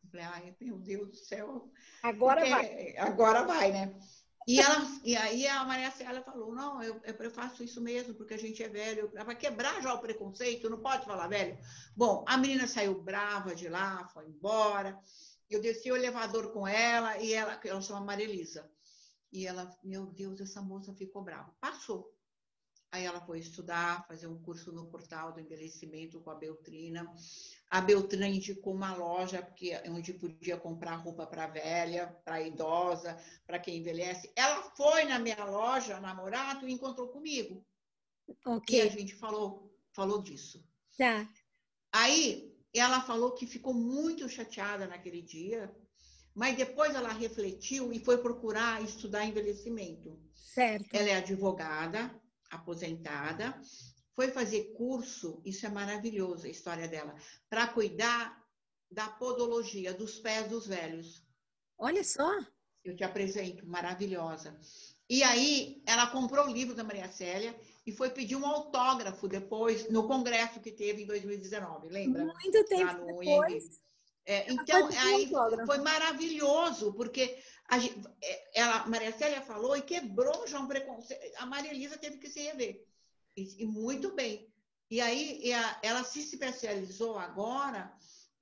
[0.02, 1.70] Eu falei, ai, meu Deus do céu.
[2.02, 2.96] Agora Porque, vai.
[2.96, 3.98] Agora vai, né?
[4.48, 8.32] E, ela, e aí a Maria Célia falou, não, eu, eu faço isso mesmo, porque
[8.32, 9.12] a gente é velho.
[9.12, 11.58] Vai quebrar já o preconceito, não pode falar velho.
[11.94, 14.98] Bom, a menina saiu brava de lá, foi embora.
[15.50, 18.66] Eu desci o elevador com ela, e ela, ela chama Maria Elisa.
[19.30, 21.54] E ela, meu Deus, essa moça ficou brava.
[21.60, 22.10] Passou.
[22.90, 27.06] Aí ela foi estudar, fazer um curso no portal do envelhecimento com a Beltrina.
[27.70, 33.58] A Beltrina indicou uma loja porque onde podia comprar roupa para velha, para idosa, para
[33.58, 34.32] quem envelhece.
[34.34, 37.62] Ela foi na minha loja, na Morato, e encontrou comigo.
[38.44, 38.78] Okay.
[38.78, 40.66] E a gente falou, falou disso.
[40.96, 41.28] Tá.
[41.92, 45.74] Aí ela falou que ficou muito chateada naquele dia,
[46.34, 50.18] mas depois ela refletiu e foi procurar estudar envelhecimento.
[50.34, 50.88] Certo.
[50.92, 52.14] Ela é advogada,
[52.50, 53.60] aposentada,
[54.14, 57.14] foi fazer curso, isso é maravilhoso a história dela,
[57.48, 58.44] para cuidar
[58.90, 61.22] da podologia, dos pés dos velhos.
[61.78, 62.28] Olha só.
[62.84, 64.58] Eu te apresento, maravilhosa.
[65.08, 69.88] E aí, ela comprou o livro da Maria Célia e foi pedir um autógrafo depois,
[69.88, 72.24] no congresso que teve em 2019, lembra?
[72.24, 73.80] Muito tempo depois.
[74.26, 75.30] É, então, aí
[75.64, 77.38] foi maravilhoso, porque
[78.54, 81.34] ela, Maria Célia falou e quebrou já um preconceito.
[81.36, 82.86] A Maria Elisa teve que se rever.
[83.36, 84.50] E, e muito bem.
[84.90, 87.92] E aí e a, ela se especializou agora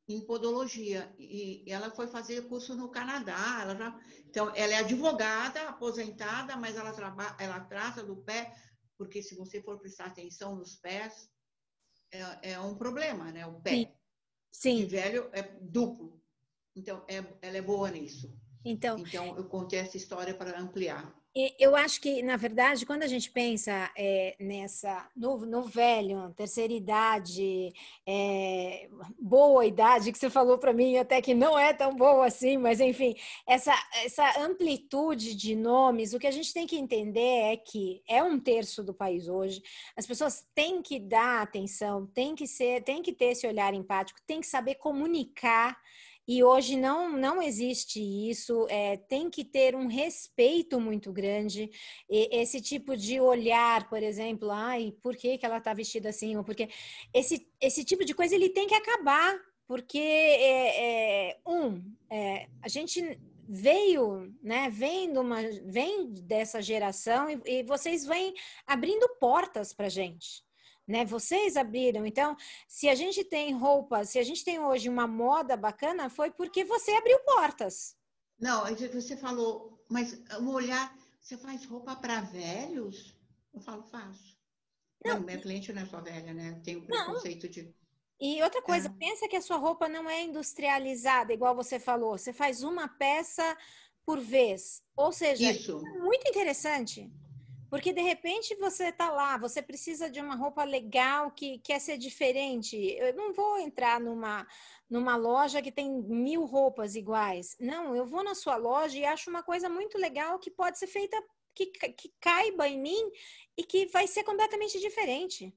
[0.09, 3.59] em podologia e, e ela foi fazer curso no Canadá.
[3.63, 8.55] Ela já, então, ela é advogada, aposentada, mas ela, trabalha, ela trata do pé,
[8.97, 11.29] porque se você for prestar atenção nos pés,
[12.13, 13.45] é, é um problema, né?
[13.45, 13.71] O pé.
[13.71, 13.89] Sim.
[14.53, 14.77] Sim.
[14.77, 16.23] De velho é duplo.
[16.75, 18.33] Então, é, ela é boa nisso.
[18.67, 21.15] Então, então eu contei essa história para ampliar.
[21.59, 26.73] Eu acho que, na verdade, quando a gente pensa é, nessa no, no, velho, terceira
[26.73, 27.75] idade,
[28.07, 28.89] é,
[29.21, 32.81] boa idade, que você falou para mim até que não é tão boa assim, mas
[32.81, 33.15] enfim,
[33.47, 38.23] essa, essa amplitude de nomes, o que a gente tem que entender é que é
[38.23, 39.63] um terço do país hoje,
[39.95, 44.19] as pessoas têm que dar atenção, têm que ser, têm que ter esse olhar empático,
[44.27, 45.79] têm que saber comunicar
[46.27, 51.71] e hoje não, não existe isso, é, tem que ter um respeito muito grande.
[52.11, 56.37] E esse tipo de olhar, por exemplo, ai, por que, que ela está vestida assim?
[56.37, 56.69] Ou porque
[57.15, 62.69] esse, esse tipo de coisa ele tem que acabar, porque é, é um, é, a
[62.69, 68.35] gente veio, né, vem, de uma, vem dessa geração e, e vocês vêm
[68.67, 70.46] abrindo portas para gente
[70.87, 71.05] né?
[71.05, 72.07] Vocês abriram.
[72.07, 72.37] Então,
[72.69, 76.65] se a gente tem roupas, se a gente tem hoje uma moda bacana, foi porque
[76.65, 77.97] você abriu portas.
[78.39, 83.17] Não, você falou, mas um olhar, você faz roupa para velhos?
[83.53, 84.37] Eu falo, faço.
[85.05, 86.61] Não, minha cliente não é só velha, né?
[86.65, 87.51] Tem o preconceito não.
[87.51, 87.75] de.
[88.19, 88.93] E outra coisa, é.
[88.93, 92.17] pensa que a sua roupa não é industrializada, igual você falou.
[92.17, 93.57] Você faz uma peça
[94.05, 94.83] por vez.
[94.97, 95.83] Ou seja, Isso.
[95.87, 97.11] é muito interessante.
[97.69, 101.99] Porque de repente você tá lá, você precisa de uma roupa legal que quer ser
[101.99, 102.77] diferente.
[102.77, 104.47] Eu não vou entrar numa,
[104.89, 107.57] numa loja que tem mil roupas iguais.
[107.59, 110.87] Não, eu vou na sua loja e acho uma coisa muito legal que pode ser
[110.87, 111.21] feita,
[111.55, 113.11] que, que caiba em mim
[113.57, 115.53] e que vai ser completamente diferente.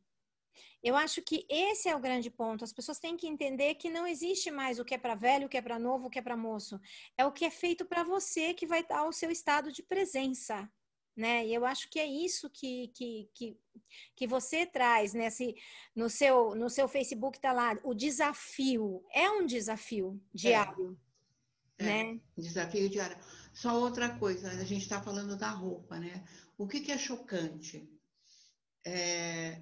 [0.82, 2.64] Eu acho que esse é o grande ponto.
[2.64, 5.50] As pessoas têm que entender que não existe mais o que é para velho, o
[5.50, 6.80] que é para novo, o que é para moço.
[7.18, 10.70] É o que é feito para você que vai dar o seu estado de presença
[11.20, 11.46] né?
[11.46, 13.58] E eu acho que é isso que, que, que,
[14.16, 15.54] que você traz nesse,
[15.96, 19.04] no, seu, no seu Facebook está lá, o desafio.
[19.12, 20.98] É um desafio diário.
[21.78, 22.22] É, né?
[22.38, 23.18] É, desafio diário.
[23.54, 26.24] Só outra coisa, a gente está falando da roupa, né?
[26.58, 27.90] O que, que é chocante?
[28.86, 29.62] É,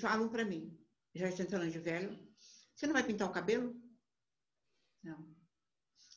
[0.00, 0.74] falam para mim,
[1.14, 2.18] já estou entrando de velho,
[2.74, 3.74] você não vai pintar o cabelo?
[5.02, 5.36] Não.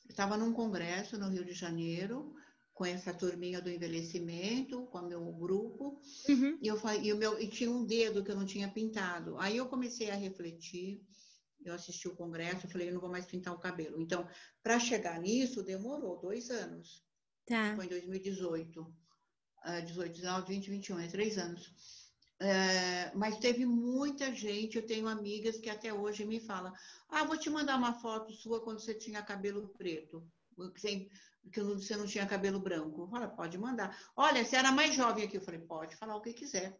[0.05, 2.35] Eu estava num congresso no Rio de Janeiro,
[2.79, 6.57] com essa turminha do envelhecimento, com o meu grupo, uhum.
[6.61, 9.37] e, eu, e, o meu, e tinha um dedo que eu não tinha pintado.
[9.37, 11.05] Aí eu comecei a refletir,
[11.65, 13.99] eu assisti o congresso, eu falei, eu não vou mais pintar o cabelo.
[13.99, 14.25] Então,
[14.63, 17.03] para chegar nisso, demorou dois anos.
[17.45, 17.75] Tá.
[17.75, 18.81] Foi em 2018.
[18.81, 21.67] Uh, 18, 19, 20, 21, é três anos.
[22.41, 26.73] Uh, mas teve muita gente, eu tenho amigas que até hoje me falam,
[27.09, 30.25] ah, vou te mandar uma foto sua quando você tinha cabelo preto.
[30.77, 31.09] Sem,
[31.51, 33.07] que você não tinha cabelo branco.
[33.07, 33.97] Fala, pode mandar.
[34.15, 35.37] Olha, você era mais jovem aqui.
[35.37, 36.79] Eu falei, pode falar o que quiser.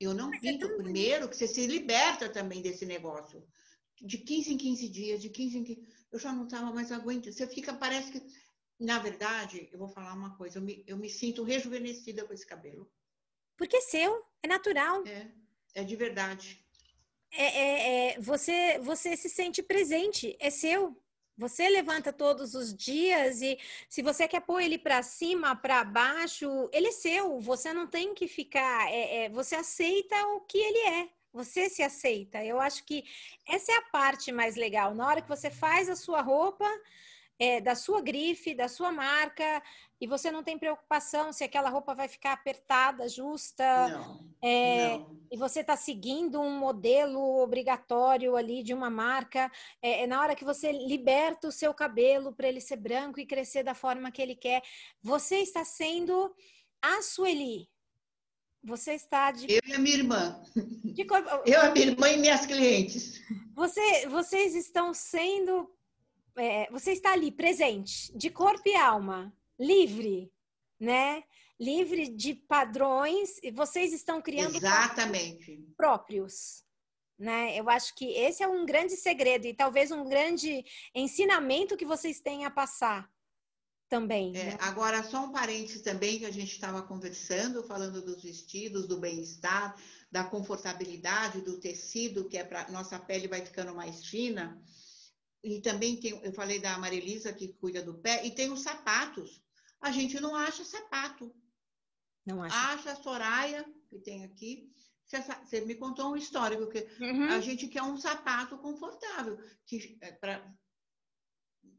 [0.00, 0.66] Eu não pinto.
[0.66, 3.46] É Primeiro, que você se liberta também desse negócio.
[4.00, 5.88] De 15 em 15 dias, de 15 em 15.
[6.12, 7.34] Eu já não estava mais aguentando.
[7.34, 8.22] Você fica, parece que.
[8.78, 10.58] Na verdade, eu vou falar uma coisa.
[10.58, 12.90] Eu me, eu me sinto rejuvenescida com esse cabelo.
[13.56, 15.06] Porque é seu, é natural.
[15.06, 15.30] É,
[15.74, 16.64] é de verdade.
[17.36, 20.96] É, é, é, você, você se sente presente, é seu.
[21.36, 26.70] Você levanta todos os dias e se você quer pôr ele para cima, para baixo,
[26.72, 27.40] ele é seu.
[27.40, 28.88] Você não tem que ficar.
[28.88, 31.08] É, é, você aceita o que ele é.
[31.32, 32.44] Você se aceita.
[32.44, 33.04] Eu acho que
[33.48, 34.94] essa é a parte mais legal.
[34.94, 36.64] Na hora que você faz a sua roupa,
[37.38, 39.60] é, da sua grife, da sua marca,
[40.00, 45.18] e você não tem preocupação se aquela roupa vai ficar apertada, justa, Não, é, não.
[45.30, 49.50] e você está seguindo um modelo obrigatório ali de uma marca.
[49.80, 53.26] É, é na hora que você liberta o seu cabelo para ele ser branco e
[53.26, 54.62] crescer da forma que ele quer,
[55.02, 56.34] você está sendo
[56.82, 57.68] a Sueli.
[58.62, 60.42] Você está de, Eu e a minha irmã.
[60.56, 61.06] de.
[61.46, 63.20] Eu, a minha irmã e minhas clientes.
[63.54, 65.70] Você, vocês estão sendo.
[66.36, 69.32] é, você está ali presente, de corpo e alma,
[69.64, 70.32] livre,
[70.78, 71.24] né?
[71.58, 75.64] Livre de padrões, e vocês estão criando Exatamente.
[75.76, 76.64] próprios.
[77.18, 77.56] Né?
[77.56, 82.20] Eu acho que esse é um grande segredo e talvez um grande ensinamento que vocês
[82.20, 83.08] têm a passar
[83.88, 84.36] também.
[84.36, 84.58] É, né?
[84.60, 89.76] agora, só um parênteses também que a gente estava conversando, falando dos vestidos, do bem-estar,
[90.10, 94.60] da confortabilidade, do tecido, que é para nossa pele vai ficando mais fina.
[95.44, 99.43] E também tem, eu falei da Marilisa que cuida do pé, e tem os sapatos.
[99.84, 101.30] A gente não acha sapato.
[102.26, 102.56] Não acho.
[102.56, 104.72] Acha a Soraya, que tem aqui.
[105.06, 107.28] Você, me contou um histórico, que Uhum.
[107.28, 110.50] a gente quer um sapato confortável, que, é, pra,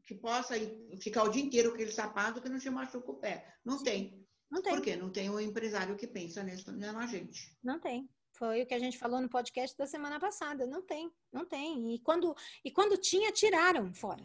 [0.04, 3.16] que possa ir- ficar o dia inteiro com aquele sapato que não te machuca o
[3.18, 3.52] pé.
[3.64, 4.24] Não tem.
[4.48, 4.72] Não tem.
[4.72, 4.94] Por quê?
[4.94, 7.58] Não tem um empresário que pensa nisso, não na gente.
[7.62, 8.08] Não tem.
[8.38, 10.64] Foi o que a gente falou no podcast da semana passada.
[10.64, 11.92] Não tem, não tem.
[11.94, 12.32] E quando,
[12.64, 14.22] e quando tinha, tiraram fora.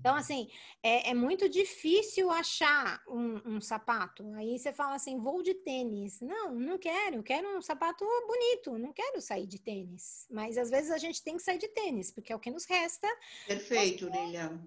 [0.00, 0.48] Então, assim,
[0.82, 4.26] é, é muito difícil achar um, um sapato.
[4.34, 6.20] Aí você fala assim, vou de tênis.
[6.20, 7.22] Não, não quero.
[7.22, 8.78] Quero um sapato bonito.
[8.78, 10.26] Não quero sair de tênis.
[10.30, 12.64] Mas às vezes a gente tem que sair de tênis, porque é o que nos
[12.64, 13.08] resta
[13.46, 14.60] Perfeito, Lilian.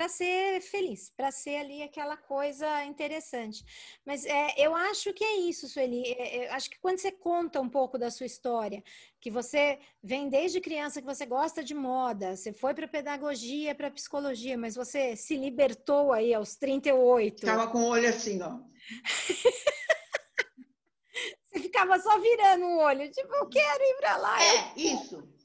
[0.00, 3.62] Para ser feliz, para ser ali aquela coisa interessante.
[4.02, 6.10] Mas é, eu acho que é isso, Sueli.
[6.12, 8.82] É, acho que quando você conta um pouco da sua história,
[9.20, 13.90] que você vem desde criança, que você gosta de moda, você foi para pedagogia, para
[13.90, 17.40] psicologia, mas você se libertou aí aos 38.
[17.40, 18.58] Ficava com o olho assim, ó.
[21.52, 25.39] Você ficava só virando o olho, tipo, eu quero ir para lá, eu É, isso.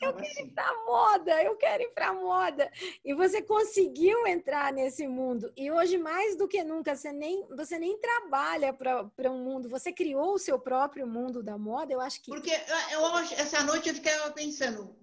[0.00, 0.50] Eu Ficava assim.
[0.50, 2.70] pra moda, eu quero ir para moda.
[3.04, 5.52] E você conseguiu entrar nesse mundo.
[5.56, 9.92] E hoje, mais do que nunca, você nem, você nem trabalha para um mundo, você
[9.92, 11.92] criou o seu próprio mundo da moda.
[11.92, 12.30] Eu acho que.
[12.30, 12.52] Porque
[12.92, 14.94] eu hoje- essa noite eu ficava pensando,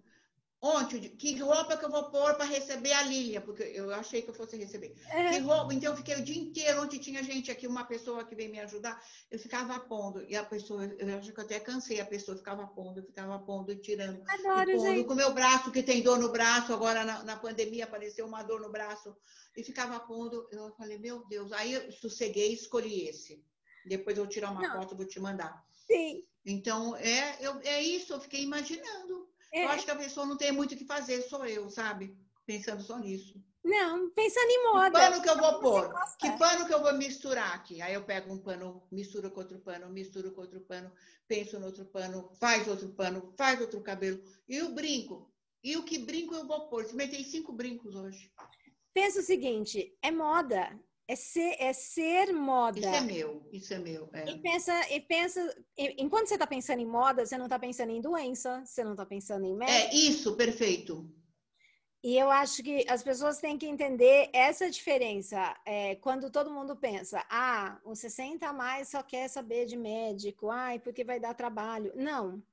[0.66, 4.30] ontem, que roupa que eu vou pôr para receber a Lília, porque eu achei que
[4.30, 4.96] eu fosse receber.
[5.10, 5.74] É, Que roupa?
[5.74, 8.60] Então eu fiquei o dia inteiro, ontem tinha gente aqui, uma pessoa que veio me
[8.60, 9.00] ajudar,
[9.30, 12.66] eu ficava pondo, e a pessoa, eu acho que eu até cansei, a pessoa ficava
[12.66, 14.24] pondo, ficava pondo e tirando.
[14.28, 15.04] adoro, e pondo gente.
[15.06, 18.42] com o meu braço, que tem dor no braço, agora na, na pandemia apareceu uma
[18.42, 19.16] dor no braço,
[19.56, 23.44] e ficava pondo, eu falei, meu Deus, aí eu sosseguei e escolhi esse.
[23.86, 24.82] Depois eu vou tirar uma Não.
[24.82, 25.64] foto, vou te mandar.
[25.86, 26.24] Sim.
[26.44, 29.30] Então, é, eu, é isso, eu fiquei imaginando.
[29.56, 29.64] É.
[29.64, 32.14] Eu acho que a pessoa não tem muito o que fazer, sou eu, sabe?
[32.46, 33.42] Pensando só nisso.
[33.64, 34.92] Não, pensando em Que moda.
[34.92, 35.94] pano que eu vou pôr?
[36.20, 37.82] Que pano que eu vou misturar aqui?
[37.82, 40.92] Aí eu pego um pano, misturo com outro pano, misturo com outro pano,
[41.26, 44.22] penso no outro pano, faz outro pano, faz outro cabelo.
[44.48, 45.34] E o brinco?
[45.64, 46.82] E o que brinco eu vou pôr?
[46.84, 48.30] Experimentei cinco brincos hoje.
[48.94, 50.78] Pensa o seguinte: é moda.
[51.08, 52.80] É ser, é ser moda.
[52.80, 54.10] Isso é meu, isso é meu.
[54.12, 54.30] é.
[54.30, 58.02] E pensa, e pensa, enquanto você está pensando em moda, você não está pensando em
[58.02, 59.78] doença, você não está pensando em médico.
[59.78, 61.08] É isso, perfeito.
[62.04, 65.56] E eu acho que as pessoas têm que entender essa diferença.
[65.66, 70.52] É, quando todo mundo pensa, ah, o 60 a mais só quer saber de médico,
[70.52, 71.92] ai, porque vai dar trabalho.
[71.96, 72.44] Não.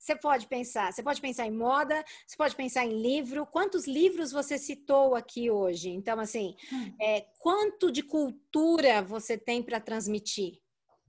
[0.00, 3.44] Você pode pensar, você pode pensar em moda, você pode pensar em livro.
[3.44, 5.90] Quantos livros você citou aqui hoje?
[5.90, 6.96] Então, assim, Hum.
[6.98, 10.58] é, quanto de cultura você tem para transmitir?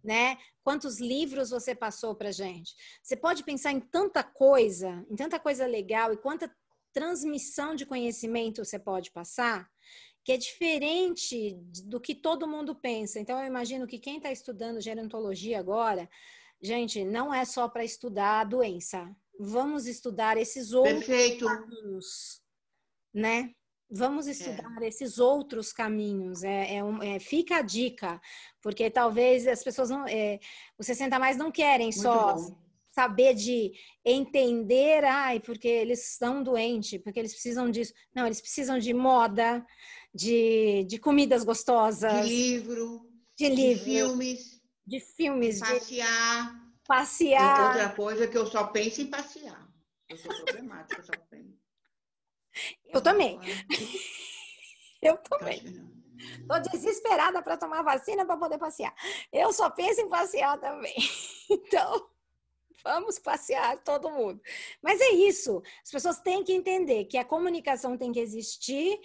[0.04, 0.38] Né?
[0.62, 2.76] Quantos livros você passou para gente?
[3.02, 6.54] Você pode pensar em tanta coisa, em tanta coisa legal e quanta
[6.92, 9.70] transmissão de conhecimento você pode passar,
[10.26, 13.20] que é diferente do que todo mundo pensa.
[13.20, 16.10] Então, eu imagino que quem está estudando gerontologia agora,
[16.62, 19.10] gente, não é só para estudar a doença.
[19.40, 21.46] Vamos estudar esses outros Perfeito.
[21.46, 22.42] caminhos,
[23.14, 23.52] né?
[23.94, 26.44] Vamos estudar esses outros caminhos.
[26.44, 28.22] É, é um- é, fica a dica,
[28.62, 30.08] porque talvez as pessoas não.
[30.08, 30.40] É,
[30.80, 32.56] os 60 mais não querem Muito só bom.
[32.92, 33.74] saber de
[34.06, 37.94] entender, ai, porque eles estão doentes, porque eles precisam disso.
[38.16, 39.66] Não, eles precisam de moda,
[40.14, 46.72] de, de comidas gostosas, De livro, de de livro, filmes, de filmes, de passear.
[46.88, 47.68] passear.
[47.68, 49.70] Outra coisa que eu só penso em passear.
[50.10, 51.62] Eu sou problemática, eu só penso.
[52.86, 53.40] Eu também.
[55.02, 55.92] Eu também.
[56.42, 58.94] Estou desesperada para tomar vacina para poder passear.
[59.32, 60.96] Eu só penso em passear também.
[61.54, 62.10] Então,
[62.82, 64.42] vamos passear todo mundo.
[64.82, 65.62] Mas é isso.
[65.84, 68.98] As pessoas têm que entender que a comunicação tem que existir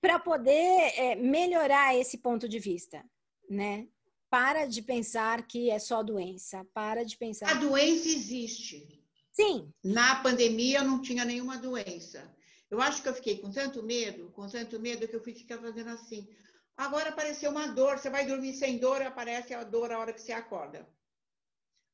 [0.00, 3.04] para poder é, melhorar esse ponto de vista,
[3.48, 3.86] né?
[4.28, 6.66] Para de pensar que é só doença.
[6.74, 7.50] Para de pensar.
[7.50, 9.02] A doença existe.
[9.32, 9.72] Sim.
[9.84, 12.34] Na pandemia eu não tinha nenhuma doença.
[12.70, 15.58] Eu acho que eu fiquei com tanto medo, com tanto medo que eu fui ficar
[15.58, 16.28] fazendo assim.
[16.76, 20.20] Agora apareceu uma dor, você vai dormir sem dor, aparece a dor a hora que
[20.20, 20.86] você acorda.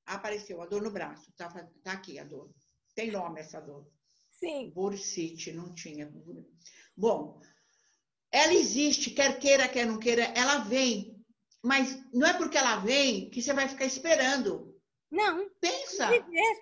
[0.06, 1.48] Apareceu a dor no braço, tá,
[1.82, 2.50] tá aqui a dor.
[2.94, 3.86] Tem nome essa dor.
[4.30, 4.70] Sim.
[4.70, 6.12] Bursite, não tinha.
[6.96, 7.40] Bom,
[8.30, 11.11] ela existe, quer queira, quer não queira, ela vem.
[11.62, 14.76] Mas não é porque ela vem que você vai ficar esperando.
[15.10, 15.48] Não.
[15.60, 16.08] Pensa.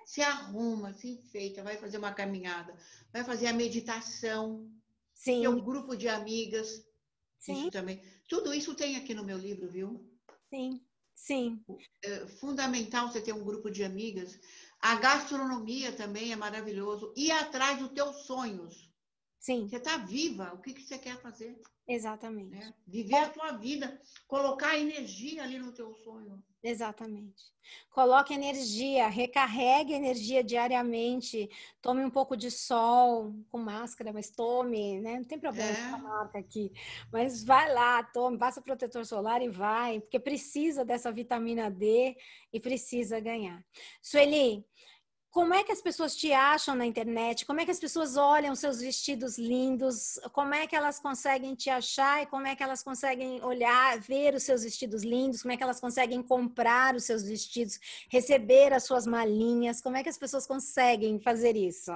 [0.04, 2.76] Se arruma, se enfeita, vai fazer uma caminhada,
[3.12, 4.68] vai fazer a meditação.
[5.14, 5.40] Sim.
[5.40, 6.84] Tem um grupo de amigas
[7.40, 7.54] Sim.
[7.54, 8.02] Isso também.
[8.28, 10.06] Tudo isso tem aqui no meu livro, viu?
[10.50, 10.80] Sim,
[11.14, 11.64] sim.
[12.02, 14.38] É fundamental você ter um grupo de amigas.
[14.78, 17.12] A gastronomia também é maravilhoso.
[17.16, 18.89] Ir atrás dos teus sonhos.
[19.40, 19.66] Sim.
[19.66, 21.58] Você está viva, o que, que você quer fazer?
[21.88, 22.50] Exatamente.
[22.50, 22.74] Né?
[22.86, 26.44] Viver a tua vida, colocar energia ali no teu sonho.
[26.62, 27.42] Exatamente.
[27.90, 31.48] Coloque energia, recarregue energia diariamente,
[31.80, 35.16] tome um pouco de sol com máscara, mas tome, né?
[35.16, 35.88] Não tem problema é.
[35.88, 36.70] com a marca aqui.
[37.10, 42.14] Mas vai lá, tome, passa protetor solar e vai, porque precisa dessa vitamina D
[42.52, 43.64] e precisa ganhar.
[44.02, 44.66] Sueli,
[45.30, 47.46] como é que as pessoas te acham na internet?
[47.46, 50.18] Como é que as pessoas olham seus vestidos lindos?
[50.32, 54.34] Como é que elas conseguem te achar e como é que elas conseguem olhar, ver
[54.34, 55.42] os seus vestidos lindos?
[55.42, 57.78] Como é que elas conseguem comprar os seus vestidos,
[58.08, 59.80] receber as suas malinhas?
[59.80, 61.92] Como é que as pessoas conseguem fazer isso?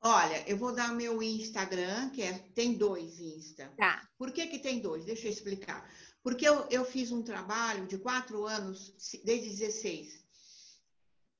[0.00, 3.70] Olha, eu vou dar meu Instagram, que é, tem dois Insta.
[3.76, 4.08] Tá.
[4.16, 5.04] Por que, que tem dois?
[5.04, 5.86] Deixa eu explicar.
[6.22, 10.17] Porque eu, eu fiz um trabalho de quatro anos, desde 16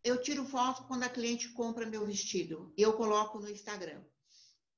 [0.05, 2.73] eu tiro foto quando a cliente compra meu vestido.
[2.77, 4.03] Eu coloco no Instagram.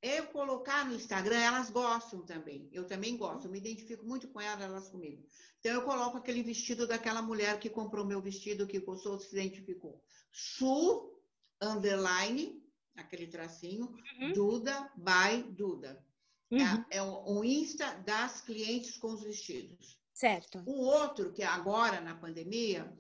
[0.03, 2.69] Eu colocar no Instagram, elas gostam também.
[2.73, 5.23] Eu também gosto, eu me identifico muito com elas, elas comigo.
[5.59, 10.03] Então, eu coloco aquele vestido daquela mulher que comprou meu vestido, que gostou, se identificou.
[10.33, 11.21] Su,
[11.61, 12.65] underline,
[12.97, 14.33] aquele tracinho, uhum.
[14.33, 16.03] Duda by Duda.
[16.51, 16.85] É uhum.
[16.91, 20.01] É, é o Insta das clientes com os vestidos.
[20.15, 20.63] Certo.
[20.67, 22.91] O outro, que é agora na pandemia,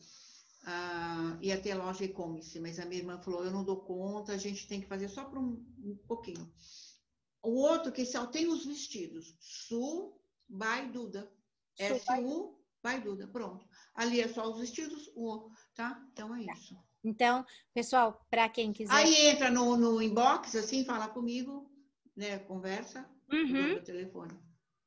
[0.65, 4.39] ah, ia ter loja e-commerce, mas a minha irmã falou: eu não dou conta, a
[4.39, 6.53] gente tem que fazer só por um, um pouquinho.
[7.43, 10.15] O outro que só tem os vestidos, Su
[10.49, 11.33] by Duda.
[11.79, 13.67] S-U by Duda, pronto.
[13.95, 16.03] Ali é só os vestidos, o, tá?
[16.13, 16.77] Então é isso.
[17.03, 18.93] Então, pessoal, para quem quiser.
[18.93, 21.71] Aí entra no, no inbox, assim, fala comigo,
[22.15, 22.39] né?
[22.41, 23.83] Conversa, uhum.
[23.83, 24.39] telefone.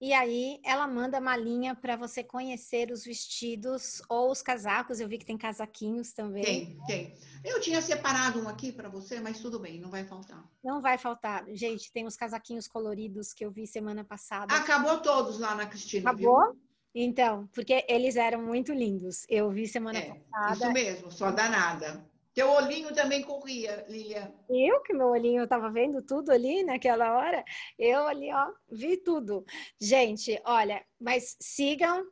[0.04, 5.00] E aí ela manda malinha para você conhecer os vestidos ou os casacos.
[5.00, 6.44] Eu vi que tem casaquinhos também.
[6.44, 7.18] Tem, tem.
[7.42, 10.44] Eu tinha separado um aqui para você, mas tudo bem, não vai faltar.
[10.62, 11.46] Não vai faltar.
[11.54, 14.54] Gente, tem os casaquinhos coloridos que eu vi semana passada.
[14.54, 16.10] Acabou todos lá na Cristina.
[16.10, 16.52] Acabou?
[16.52, 16.62] Viu?
[16.94, 19.26] Então, porque eles eram muito lindos.
[19.30, 20.54] Eu vi semana é, passada.
[20.54, 22.06] Isso mesmo, só danada.
[22.34, 24.34] Teu olhinho também corria, Lilia.
[24.50, 27.44] Eu que meu olhinho estava vendo tudo ali naquela hora.
[27.78, 29.46] Eu ali, ó, vi tudo.
[29.80, 32.04] Gente, olha, mas sigam,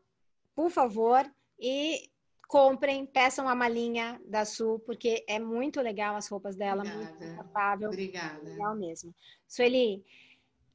[0.55, 1.25] por favor,
[1.59, 2.11] e
[2.47, 6.97] comprem, peçam a malinha da Su, porque é muito legal as roupas dela, Obrigada.
[6.97, 7.89] muito confortável.
[7.89, 8.43] Obrigada.
[8.43, 9.15] Legal mesmo.
[9.47, 10.03] Sueli,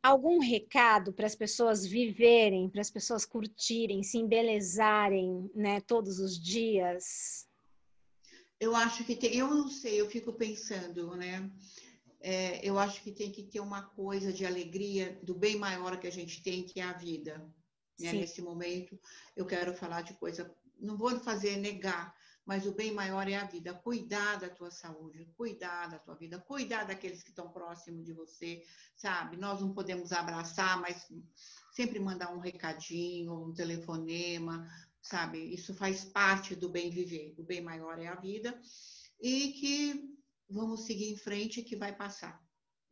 [0.03, 6.37] algum recado para as pessoas viverem, para as pessoas curtirem, se embelezarem, né, todos os
[6.43, 7.46] dias?
[8.59, 11.51] Eu acho que tem, eu não sei, eu fico pensando, né?
[12.21, 16.07] É, eu acho que tem que ter uma coisa de alegria do bem maior que
[16.07, 17.39] a gente tem, que é a vida.
[18.01, 18.13] Né?
[18.13, 18.99] Nesse momento,
[19.37, 23.45] eu quero falar de coisa, não vou fazer negar, mas o bem maior é a
[23.45, 23.75] vida.
[23.75, 28.63] Cuidar da tua saúde, cuidar da tua vida, cuidar daqueles que estão próximos de você,
[28.95, 29.37] sabe?
[29.37, 31.09] Nós não podemos abraçar, mas
[31.73, 34.67] sempre mandar um recadinho, um telefonema,
[35.07, 35.39] sabe?
[35.39, 37.35] Isso faz parte do bem viver.
[37.39, 38.59] O bem maior é a vida
[39.21, 40.17] e que
[40.49, 42.43] vamos seguir em frente que vai passar.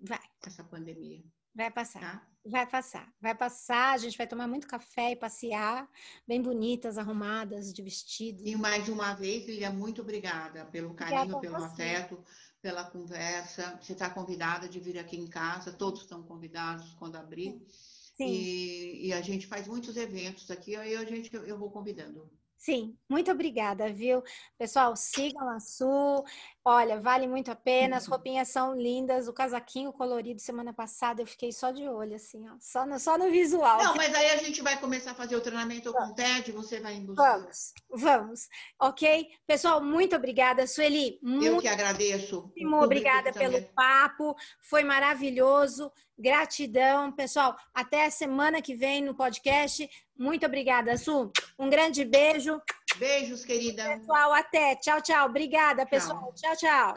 [0.00, 0.20] Vai.
[0.46, 1.22] Essa pandemia.
[1.54, 2.00] Vai passar.
[2.00, 2.28] Tá?
[2.46, 3.12] Vai passar.
[3.20, 5.88] Vai passar, a gente vai tomar muito café e passear,
[6.26, 8.46] bem bonitas, arrumadas, de vestido.
[8.46, 11.64] E mais uma vez, Lilia, muito obrigada pelo carinho, pelo você.
[11.64, 12.22] afeto,
[12.60, 13.78] pela conversa.
[13.80, 17.52] Você está convidada de vir aqui em casa, todos estão convidados quando abrir.
[17.52, 17.93] Sim.
[18.22, 22.30] E, e, a gente faz muitos eventos aqui, aí a gente, eu vou convidando.
[22.56, 24.22] Sim, muito obrigada, viu?
[24.56, 26.24] Pessoal, sigam a Su.
[26.66, 27.98] Olha, vale muito a pena.
[27.98, 29.28] As roupinhas são lindas.
[29.28, 33.18] O casaquinho colorido semana passada eu fiquei só de olho, assim, ó, só no, só
[33.18, 33.82] no visual.
[33.82, 36.06] Não, mas aí a gente vai começar a fazer o treinamento vamos.
[36.06, 38.48] com o TED, você vai em Vamos, vamos.
[38.80, 39.28] Ok?
[39.46, 40.66] Pessoal, muito obrigada.
[40.66, 42.50] Sueli, muito Eu que agradeço.
[42.56, 44.34] Muito obrigada pelo papo.
[44.62, 45.92] Foi maravilhoso.
[46.18, 47.56] Gratidão, pessoal.
[47.74, 49.86] Até a semana que vem no podcast.
[50.16, 51.30] Muito obrigada, Su.
[51.58, 52.58] Um grande beijo.
[52.96, 53.98] Beijos, querida.
[53.98, 54.76] Pessoal, até.
[54.76, 55.26] Tchau, tchau.
[55.26, 56.32] Obrigada, pessoal.
[56.34, 56.96] Tchau, tchau.